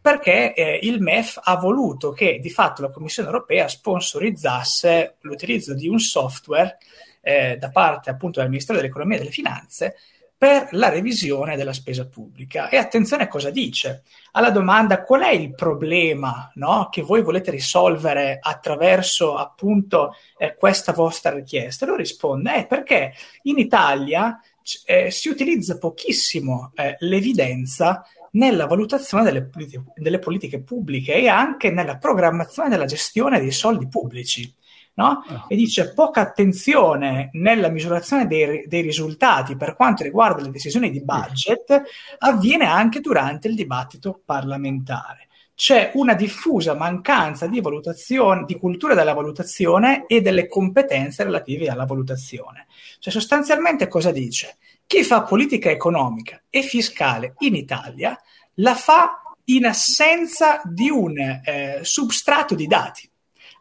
perché 0.00 0.54
eh, 0.54 0.78
il 0.82 1.02
MEF 1.02 1.38
ha 1.42 1.56
voluto 1.56 2.12
che 2.12 2.38
di 2.40 2.48
fatto 2.48 2.80
la 2.80 2.90
Commissione 2.90 3.28
europea 3.28 3.68
sponsorizzasse 3.68 5.16
l'utilizzo 5.20 5.74
di 5.74 5.86
un 5.86 5.98
software 5.98 6.78
eh, 7.20 7.58
da 7.58 7.68
parte 7.68 8.08
appunto 8.08 8.40
del 8.40 8.48
Ministero 8.48 8.78
dell'Economia 8.78 9.16
e 9.16 9.18
delle 9.18 9.30
Finanze 9.30 9.96
per 10.38 10.68
la 10.72 10.90
revisione 10.90 11.56
della 11.56 11.72
spesa 11.72 12.06
pubblica. 12.06 12.68
E 12.68 12.76
attenzione 12.76 13.24
a 13.24 13.28
cosa 13.28 13.50
dice. 13.50 14.02
Alla 14.32 14.50
domanda 14.50 15.02
qual 15.02 15.22
è 15.22 15.30
il 15.30 15.54
problema 15.54 16.50
no, 16.56 16.88
che 16.90 17.00
voi 17.00 17.22
volete 17.22 17.50
risolvere 17.50 18.38
attraverso 18.40 19.36
appunto 19.36 20.14
eh, 20.36 20.54
questa 20.54 20.92
vostra 20.92 21.32
richiesta, 21.32 21.86
lui 21.86 21.96
risponde 21.96 22.56
eh, 22.56 22.66
perché 22.66 23.14
in 23.42 23.58
Italia 23.58 24.38
eh, 24.84 25.10
si 25.10 25.28
utilizza 25.28 25.78
pochissimo 25.78 26.70
eh, 26.74 26.96
l'evidenza 26.98 28.04
nella 28.32 28.66
valutazione 28.66 29.24
delle, 29.24 29.48
delle 29.94 30.18
politiche 30.18 30.60
pubbliche 30.60 31.14
e 31.14 31.28
anche 31.28 31.70
nella 31.70 31.96
programmazione 31.96 32.68
della 32.68 32.84
gestione 32.84 33.40
dei 33.40 33.52
soldi 33.52 33.88
pubblici 33.88 34.52
no? 34.96 35.24
Ah. 35.26 35.44
E 35.48 35.56
dice 35.56 35.92
poca 35.92 36.20
attenzione 36.20 37.30
nella 37.32 37.68
misurazione 37.68 38.26
dei, 38.26 38.66
dei, 38.66 38.82
risultati 38.82 39.56
per 39.56 39.74
quanto 39.76 40.02
riguarda 40.02 40.42
le 40.42 40.50
decisioni 40.50 40.90
di 40.90 41.02
budget 41.02 41.82
avviene 42.18 42.66
anche 42.66 43.00
durante 43.00 43.48
il 43.48 43.54
dibattito 43.54 44.20
parlamentare. 44.24 45.28
C'è 45.54 45.92
una 45.94 46.14
diffusa 46.14 46.74
mancanza 46.74 47.46
di 47.46 47.62
valutazione, 47.62 48.44
di 48.44 48.58
cultura 48.58 48.94
della 48.94 49.14
valutazione 49.14 50.04
e 50.06 50.20
delle 50.20 50.48
competenze 50.48 51.24
relative 51.24 51.68
alla 51.68 51.86
valutazione. 51.86 52.66
Cioè, 52.98 53.12
sostanzialmente 53.12 53.88
cosa 53.88 54.12
dice? 54.12 54.58
Chi 54.86 55.02
fa 55.02 55.22
politica 55.22 55.70
economica 55.70 56.42
e 56.50 56.60
fiscale 56.62 57.34
in 57.38 57.54
Italia 57.54 58.18
la 58.56 58.74
fa 58.74 59.22
in 59.44 59.64
assenza 59.64 60.60
di 60.64 60.90
un 60.90 61.18
eh, 61.18 61.80
substrato 61.82 62.54
di 62.54 62.66
dati 62.66 63.08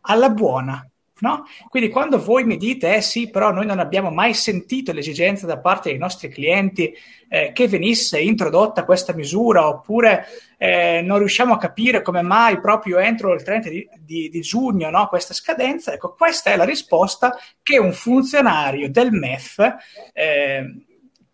alla 0.01 0.29
buona 0.29 0.87
No? 1.17 1.45
Quindi 1.69 1.89
quando 1.89 2.21
voi 2.21 2.43
mi 2.43 2.57
dite, 2.57 2.95
eh 2.95 3.01
sì, 3.01 3.29
però 3.29 3.51
noi 3.51 3.65
non 3.65 3.79
abbiamo 3.79 4.09
mai 4.09 4.33
sentito 4.33 4.91
l'esigenza 4.91 5.45
da 5.45 5.59
parte 5.59 5.87
dei 5.87 5.97
nostri 5.97 6.27
clienti 6.27 6.93
eh, 7.29 7.53
che 7.53 7.69
venisse 7.69 8.19
introdotta 8.19 8.83
questa 8.83 9.13
misura, 9.13 9.65
oppure 9.65 10.25
eh, 10.57 11.01
non 11.01 11.19
riusciamo 11.19 11.53
a 11.53 11.57
capire 11.57 12.01
come 12.01 12.21
mai 12.21 12.59
proprio 12.59 12.97
entro 12.97 13.33
il 13.33 13.43
30 13.43 13.69
di, 13.69 13.87
di, 13.97 14.27
di 14.27 14.41
giugno 14.41 14.89
no, 14.89 15.07
questa 15.07 15.33
scadenza, 15.33 15.93
ecco, 15.93 16.15
questa 16.17 16.51
è 16.51 16.57
la 16.57 16.65
risposta 16.65 17.37
che 17.63 17.77
un 17.77 17.93
funzionario 17.93 18.91
del 18.91 19.11
MEF 19.13 19.75
eh, 20.11 20.85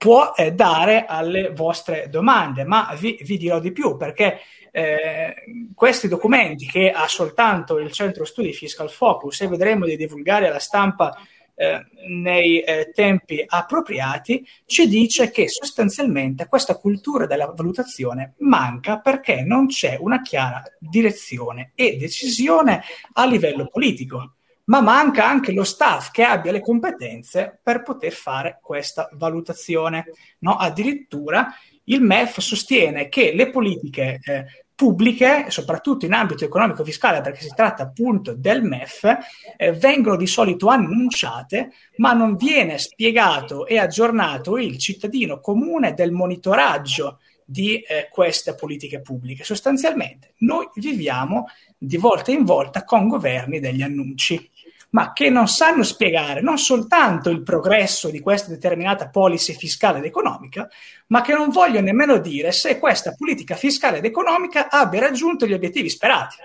può 0.01 0.33
eh, 0.35 0.51
dare 0.51 1.05
alle 1.05 1.51
vostre 1.51 2.07
domande. 2.09 2.63
Ma 2.63 2.91
vi, 2.99 3.19
vi 3.21 3.37
dirò 3.37 3.59
di 3.59 3.71
più, 3.71 3.97
perché 3.97 4.39
eh, 4.71 5.35
questi 5.75 6.07
documenti 6.07 6.65
che 6.65 6.91
ha 6.91 7.07
soltanto 7.07 7.77
il 7.77 7.91
centro 7.91 8.25
studi 8.25 8.53
Fiscal 8.53 8.89
Focus 8.89 9.41
e 9.41 9.47
vedremo 9.47 9.85
di 9.85 9.97
divulgare 9.97 10.47
alla 10.47 10.59
stampa 10.59 11.15
eh, 11.53 11.85
nei 12.07 12.61
eh, 12.61 12.91
tempi 12.93 13.43
appropriati, 13.45 14.47
ci 14.65 14.87
dice 14.87 15.29
che 15.29 15.47
sostanzialmente 15.49 16.47
questa 16.47 16.75
cultura 16.75 17.27
della 17.27 17.53
valutazione 17.55 18.33
manca 18.39 18.99
perché 18.99 19.43
non 19.43 19.67
c'è 19.67 19.97
una 19.99 20.21
chiara 20.21 20.63
direzione 20.79 21.71
e 21.75 21.97
decisione 21.97 22.81
a 23.13 23.25
livello 23.25 23.67
politico 23.67 24.35
ma 24.65 24.79
manca 24.79 25.27
anche 25.27 25.51
lo 25.51 25.63
staff 25.63 26.11
che 26.11 26.23
abbia 26.23 26.51
le 26.51 26.61
competenze 26.61 27.59
per 27.61 27.81
poter 27.83 28.13
fare 28.13 28.59
questa 28.61 29.09
valutazione. 29.13 30.05
No? 30.39 30.55
Addirittura 30.55 31.53
il 31.91 32.01
MEF 32.01 32.39
sostiene 32.39 33.07
che 33.09 33.33
le 33.33 33.49
politiche 33.49 34.19
eh, 34.23 34.45
pubbliche, 34.73 35.45
soprattutto 35.49 36.05
in 36.05 36.13
ambito 36.13 36.43
economico-fiscale, 36.43 37.21
perché 37.21 37.41
si 37.41 37.53
tratta 37.55 37.83
appunto 37.83 38.33
del 38.33 38.63
MEF, 38.63 39.17
eh, 39.57 39.73
vengono 39.73 40.15
di 40.15 40.25
solito 40.25 40.67
annunciate, 40.67 41.71
ma 41.97 42.13
non 42.13 42.35
viene 42.35 42.79
spiegato 42.79 43.67
e 43.67 43.77
aggiornato 43.77 44.57
il 44.57 44.77
cittadino 44.79 45.39
comune 45.39 45.93
del 45.93 46.11
monitoraggio 46.11 47.19
di 47.45 47.79
eh, 47.81 48.07
queste 48.09 48.55
politiche 48.55 49.01
pubbliche. 49.01 49.43
Sostanzialmente 49.43 50.33
noi 50.37 50.67
viviamo 50.75 51.47
di 51.77 51.97
volta 51.97 52.31
in 52.31 52.45
volta 52.45 52.83
con 52.83 53.07
governi 53.07 53.59
degli 53.59 53.81
annunci, 53.81 54.49
ma 54.91 55.13
che 55.13 55.29
non 55.29 55.47
sanno 55.47 55.83
spiegare 55.83 56.41
non 56.41 56.57
soltanto 56.57 57.29
il 57.29 57.43
progresso 57.43 58.09
di 58.09 58.19
questa 58.19 58.49
determinata 58.49 59.09
policy 59.09 59.53
fiscale 59.53 59.99
ed 59.99 60.05
economica, 60.05 60.69
ma 61.07 61.21
che 61.21 61.33
non 61.33 61.49
vogliono 61.49 61.85
nemmeno 61.85 62.17
dire 62.17 62.51
se 62.51 62.79
questa 62.79 63.13
politica 63.17 63.55
fiscale 63.55 63.97
ed 63.97 64.05
economica 64.05 64.69
abbia 64.69 65.01
raggiunto 65.01 65.45
gli 65.45 65.53
obiettivi 65.53 65.89
sperati. 65.89 66.37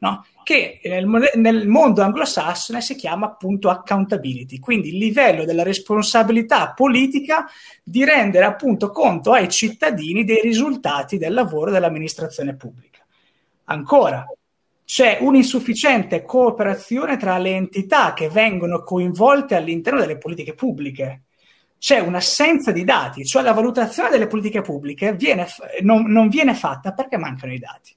No? 0.00 0.24
che 0.48 0.80
nel, 0.84 1.06
nel, 1.34 1.68
mondo 1.68 2.00
anglosassone 2.00 2.80
si 2.80 2.94
chiama 2.94 3.26
appunto 3.26 3.68
accountability, 3.68 4.58
quindi 4.60 4.88
il 4.88 4.96
livello 4.96 5.44
della 5.44 5.62
responsabilità 5.62 6.72
politica 6.72 7.46
di 7.82 8.02
rendere 8.02 8.46
appunto 8.46 8.90
conto 8.90 9.32
ai 9.32 9.50
cittadini 9.50 10.24
dei 10.24 10.40
risultati 10.40 11.18
del 11.18 11.34
lavoro 11.34 11.70
dell'amministrazione 11.70 12.56
pubblica. 12.56 13.04
Ancora, 13.64 14.24
c'è 14.90 15.18
un'insufficiente 15.20 16.22
cooperazione 16.22 17.18
tra 17.18 17.36
le 17.36 17.50
entità 17.50 18.14
che 18.14 18.30
vengono 18.30 18.82
coinvolte 18.82 19.54
all'interno 19.54 20.00
delle 20.00 20.16
politiche 20.16 20.54
pubbliche. 20.54 21.24
C'è 21.78 21.98
un'assenza 21.98 22.72
di 22.72 22.84
dati, 22.84 23.26
cioè 23.26 23.42
la 23.42 23.52
valutazione 23.52 24.08
delle 24.08 24.26
politiche 24.26 24.62
pubbliche 24.62 25.12
viene, 25.12 25.46
non, 25.82 26.10
non 26.10 26.30
viene 26.30 26.54
fatta 26.54 26.94
perché 26.94 27.18
mancano 27.18 27.52
i 27.52 27.58
dati. 27.58 27.94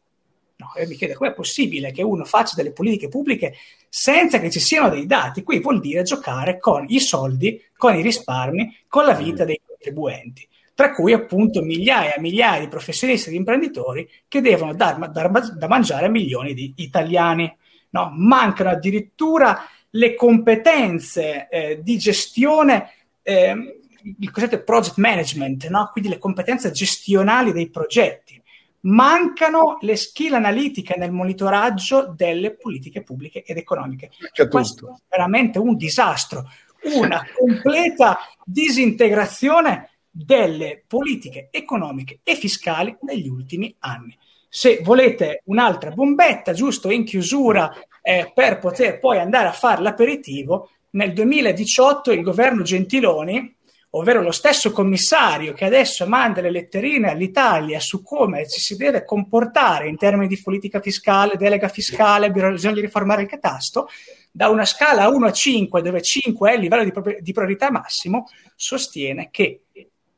No, 0.58 0.74
e 0.76 0.86
mi 0.86 0.96
chiedo 0.96 1.14
come 1.14 1.30
è 1.30 1.34
possibile 1.34 1.94
che 1.94 2.04
uno 2.04 2.26
faccia 2.26 2.56
delle 2.58 2.74
politiche 2.74 3.08
pubbliche 3.08 3.54
senza 3.88 4.42
che 4.42 4.52
ci 4.52 4.60
siano 4.60 4.90
dei 4.90 5.06
dati. 5.06 5.44
Qui 5.44 5.62
vuol 5.62 5.80
dire 5.80 6.04
giocare 6.04 6.60
con 6.60 6.84
i 6.90 7.00
soldi, 7.00 7.58
con 7.78 7.96
i 7.96 8.02
risparmi, 8.02 8.80
con 8.90 9.06
la 9.06 9.14
vita 9.14 9.46
dei 9.46 9.62
contribuenti, 9.66 10.46
tra 10.74 10.92
cui 10.92 11.14
appunto 11.14 11.62
migliaia 11.62 12.16
e 12.16 12.20
migliaia 12.20 12.60
di 12.60 12.68
professionisti 12.68 13.28
e 13.28 13.32
di 13.32 13.38
imprenditori 13.38 14.10
che 14.28 14.42
devono 14.42 14.74
dar, 14.74 15.10
dar 15.10 15.30
da 15.30 15.68
mangiare 15.68 16.06
a 16.06 16.10
milioni 16.10 16.54
di 16.54 16.74
italiani. 16.78 17.54
No? 17.90 18.12
Mancano 18.16 18.70
addirittura 18.70 19.66
le 19.92 20.16
competenze 20.16 21.48
eh, 21.50 21.80
di 21.82 21.98
gestione. 21.98 22.92
Eh, 23.22 23.76
il 24.20 24.32
cosiddetto 24.32 24.64
project 24.64 24.98
management, 24.98 25.68
no? 25.68 25.90
quindi 25.92 26.10
le 26.10 26.18
competenze 26.18 26.72
gestionali 26.72 27.52
dei 27.52 27.70
progetti 27.70 28.42
mancano 28.82 29.78
le 29.82 29.96
skill 29.96 30.34
analitiche 30.34 30.96
nel 30.98 31.12
monitoraggio 31.12 32.14
delle 32.16 32.56
politiche 32.56 33.04
pubbliche 33.04 33.44
ed 33.44 33.58
economiche. 33.58 34.10
C'è 34.32 34.48
Questo 34.48 34.86
tutto. 34.86 34.94
è 34.94 35.02
veramente 35.10 35.60
un 35.60 35.76
disastro, 35.76 36.50
una 36.96 37.24
completa 37.38 38.18
disintegrazione 38.44 39.91
delle 40.12 40.84
politiche 40.86 41.48
economiche 41.50 42.20
e 42.24 42.36
fiscali 42.36 42.96
negli 43.02 43.30
ultimi 43.30 43.74
anni. 43.80 44.16
Se 44.50 44.82
volete 44.84 45.42
un'altra 45.46 45.92
bombetta, 45.92 46.52
giusto 46.52 46.92
in 46.92 47.06
chiusura, 47.06 47.74
eh, 48.02 48.32
per 48.36 48.60
poter 48.60 49.00
poi 49.00 49.18
andare 49.18 49.48
a 49.48 49.54
fare 49.54 49.82
l'aperitivo, 49.82 50.70
nel 50.92 51.14
2018 51.14 52.12
il 52.12 52.22
governo 52.22 52.64
Gentiloni 52.64 53.56
ovvero 53.92 54.22
lo 54.22 54.32
stesso 54.32 54.72
commissario 54.72 55.54
che 55.54 55.66
adesso 55.66 56.08
manda 56.08 56.42
le 56.42 56.52
letterine 56.52 57.10
all'Italia 57.10 57.80
su 57.80 58.02
come 58.02 58.48
ci 58.48 58.60
si 58.60 58.78
deve 58.78 59.04
comportare 59.04 59.90
in 59.90 59.98
termini 59.98 60.28
di 60.28 60.40
politica 60.42 60.80
fiscale, 60.80 61.36
delega 61.36 61.68
fiscale, 61.68 62.32
bisogna 62.32 62.80
riformare 62.80 63.24
il 63.24 63.28
catasto, 63.28 63.90
da 64.32 64.48
una 64.48 64.64
scala 64.64 65.10
1 65.10 65.26
a 65.26 65.32
5, 65.32 65.82
dove 65.82 66.02
5 66.02 66.52
è 66.52 66.54
il 66.54 66.62
livello 66.62 66.84
di, 66.84 67.18
di 67.20 67.34
priorità 67.34 67.70
massimo, 67.70 68.30
sostiene 68.56 69.28
che 69.30 69.64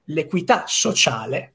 l'equità 0.05 0.63
sociale 0.67 1.53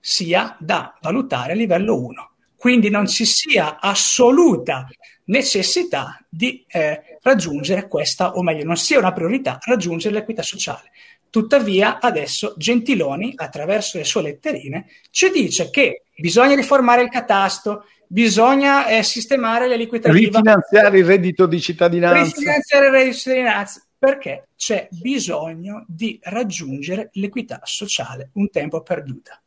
sia 0.00 0.56
da 0.58 0.96
valutare 1.00 1.52
a 1.52 1.54
livello 1.54 1.98
1. 2.00 2.30
Quindi 2.56 2.90
non 2.90 3.06
ci 3.06 3.24
sia 3.24 3.78
assoluta 3.80 4.86
necessità 5.26 6.22
di 6.28 6.64
eh, 6.68 7.18
raggiungere 7.22 7.88
questa, 7.88 8.34
o 8.34 8.42
meglio, 8.42 8.64
non 8.64 8.76
sia 8.76 8.98
una 8.98 9.12
priorità 9.12 9.58
raggiungere 9.62 10.14
l'equità 10.14 10.42
sociale. 10.42 10.90
Tuttavia, 11.30 12.00
adesso 12.00 12.54
Gentiloni, 12.58 13.32
attraverso 13.36 13.96
le 13.96 14.04
sue 14.04 14.22
letterine, 14.22 14.86
ci 15.10 15.30
dice 15.30 15.70
che 15.70 16.02
bisogna 16.16 16.54
riformare 16.54 17.02
il 17.02 17.08
catasto, 17.08 17.86
bisogna 18.06 18.86
eh, 18.88 19.02
sistemare 19.04 19.68
le 19.68 19.76
liquidità. 19.76 20.12
Rifinanziare 20.12 20.98
il 20.98 21.04
reddito 21.04 21.46
di 21.46 21.60
cittadinanza. 21.60 22.24
Rifinanziare 22.24 22.86
il 22.86 22.92
reddito 22.92 23.10
di 23.10 23.16
cittadinanza 23.16 23.84
perché 24.00 24.48
c'è 24.56 24.88
bisogno 24.90 25.84
di 25.86 26.18
raggiungere 26.22 27.10
l'equità 27.12 27.60
sociale, 27.64 28.30
un 28.32 28.48
tempo 28.48 28.80
perduta. 28.80 29.38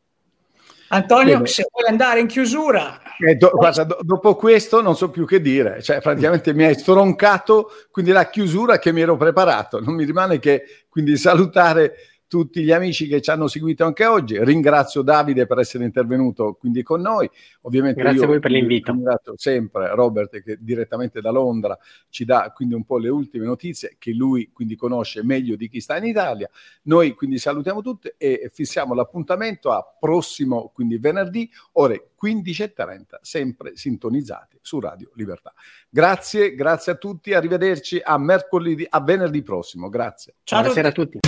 Antonio, 0.88 1.38
Bene. 1.38 1.46
se 1.48 1.66
vuoi 1.72 1.88
andare 1.88 2.20
in 2.20 2.28
chiusura. 2.28 3.00
Eh, 3.18 3.34
do, 3.34 3.50
guarda, 3.50 3.82
do, 3.82 3.98
dopo 4.02 4.36
questo 4.36 4.80
non 4.80 4.94
so 4.94 5.10
più 5.10 5.26
che 5.26 5.40
dire, 5.40 5.82
cioè 5.82 6.00
praticamente 6.00 6.54
mi 6.54 6.62
hai 6.62 6.78
stroncato, 6.78 7.68
quindi 7.90 8.12
la 8.12 8.30
chiusura 8.30 8.78
che 8.78 8.92
mi 8.92 9.00
ero 9.00 9.16
preparato. 9.16 9.80
Non 9.80 9.96
mi 9.96 10.04
rimane 10.04 10.38
che 10.38 10.84
quindi 10.88 11.16
salutare 11.16 12.13
tutti 12.26 12.62
gli 12.62 12.72
amici 12.72 13.06
che 13.06 13.20
ci 13.20 13.30
hanno 13.30 13.46
seguito 13.46 13.84
anche 13.84 14.06
oggi. 14.06 14.42
Ringrazio 14.42 15.02
Davide 15.02 15.46
per 15.46 15.58
essere 15.58 15.84
intervenuto 15.84 16.54
quindi 16.54 16.82
con 16.82 17.00
noi. 17.00 17.28
Ovviamente 17.62 18.00
Grazie 18.00 18.24
a 18.24 18.26
voi 18.26 18.40
per 18.40 18.50
l'invito. 18.50 18.92
Ringrazio 18.92 19.34
sempre 19.36 19.94
Robert 19.94 20.42
che 20.42 20.58
direttamente 20.60 21.20
da 21.20 21.30
Londra 21.30 21.78
ci 22.08 22.24
dà 22.24 22.52
quindi 22.54 22.74
un 22.74 22.84
po' 22.84 22.98
le 22.98 23.08
ultime 23.08 23.46
notizie 23.46 23.96
che 23.98 24.12
lui 24.12 24.50
quindi 24.52 24.76
conosce 24.76 25.22
meglio 25.22 25.56
di 25.56 25.68
chi 25.68 25.80
sta 25.80 25.96
in 25.96 26.04
Italia. 26.04 26.48
Noi 26.82 27.14
quindi 27.14 27.38
salutiamo 27.38 27.82
tutti 27.82 28.12
e 28.16 28.50
fissiamo 28.52 28.94
l'appuntamento 28.94 29.70
a 29.70 29.84
prossimo 29.98 30.70
quindi 30.74 30.98
venerdì 30.98 31.50
ore 31.72 32.10
15.30 32.20 33.04
sempre 33.20 33.76
sintonizzati 33.76 34.58
su 34.62 34.80
Radio 34.80 35.10
Libertà. 35.14 35.52
Grazie, 35.88 36.54
grazie 36.54 36.92
a 36.92 36.94
tutti, 36.96 37.34
arrivederci 37.34 38.00
a 38.02 38.16
mercoledì 38.18 38.86
a 38.88 39.00
venerdì 39.00 39.42
prossimo. 39.42 39.88
Grazie. 39.88 40.36
Ciao 40.42 40.60
Buonasera 40.60 40.88
a 40.88 40.92
tutti. 40.92 41.18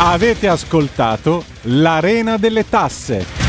Avete 0.00 0.46
ascoltato 0.46 1.44
l'Arena 1.62 2.36
delle 2.36 2.68
Tasse. 2.68 3.47